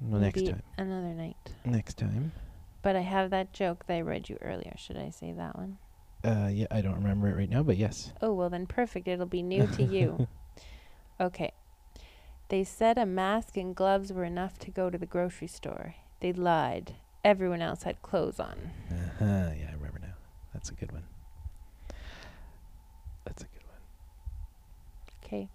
Well, 0.00 0.20
next 0.20 0.46
time. 0.46 0.62
Another 0.78 1.12
night. 1.12 1.36
Next 1.64 1.98
time. 1.98 2.32
But 2.82 2.96
I 2.96 3.00
have 3.02 3.28
that 3.30 3.52
joke 3.52 3.84
that 3.86 3.94
I 3.94 4.00
read 4.00 4.30
you 4.30 4.38
earlier. 4.40 4.72
Should 4.78 4.96
I 4.96 5.10
say 5.10 5.32
that 5.32 5.54
one? 5.56 5.76
Uh, 6.24 6.48
yeah, 6.50 6.66
I 6.70 6.80
don't 6.80 6.94
remember 6.94 7.28
it 7.28 7.36
right 7.36 7.50
now, 7.50 7.62
but 7.62 7.76
yes. 7.76 8.12
Oh, 8.22 8.32
well, 8.32 8.48
then 8.48 8.66
perfect. 8.66 9.06
It'll 9.08 9.26
be 9.26 9.42
new 9.42 9.66
to 9.66 9.82
you. 9.96 10.26
Okay. 11.20 11.52
They 12.48 12.64
said 12.64 12.96
a 12.96 13.04
mask 13.06 13.56
and 13.58 13.76
gloves 13.76 14.12
were 14.12 14.24
enough 14.24 14.58
to 14.60 14.70
go 14.70 14.88
to 14.88 14.96
the 14.98 15.06
grocery 15.06 15.46
store. 15.46 15.94
They 16.20 16.32
lied. 16.32 16.94
Everyone 17.24 17.60
else 17.60 17.82
had 17.82 18.00
clothes 18.02 18.40
on. 18.40 18.56
Uh-huh. 18.90 19.24
Yeah, 19.58 19.68
I 19.70 19.74
remember 19.74 19.98
now. 20.00 20.14
That's 20.54 20.70
a 20.70 20.74
good 20.74 20.90
one. 20.92 21.04
That's 23.24 23.42
a 23.42 23.46
good 23.46 23.62
one. 23.66 23.78
Okay. 25.24 25.48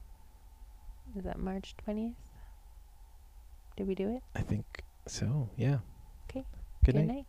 Is 1.18 1.24
that 1.24 1.40
March 1.40 1.76
20th? 1.88 2.14
Did 3.78 3.88
we 3.88 3.96
do 3.96 4.10
it? 4.16 4.22
I 4.36 4.42
think 4.42 4.66
so. 5.08 5.50
Yeah. 5.58 5.80
Okay. 6.30 6.46
Good 6.84 6.96
night. 6.96 7.08
night. 7.08 7.26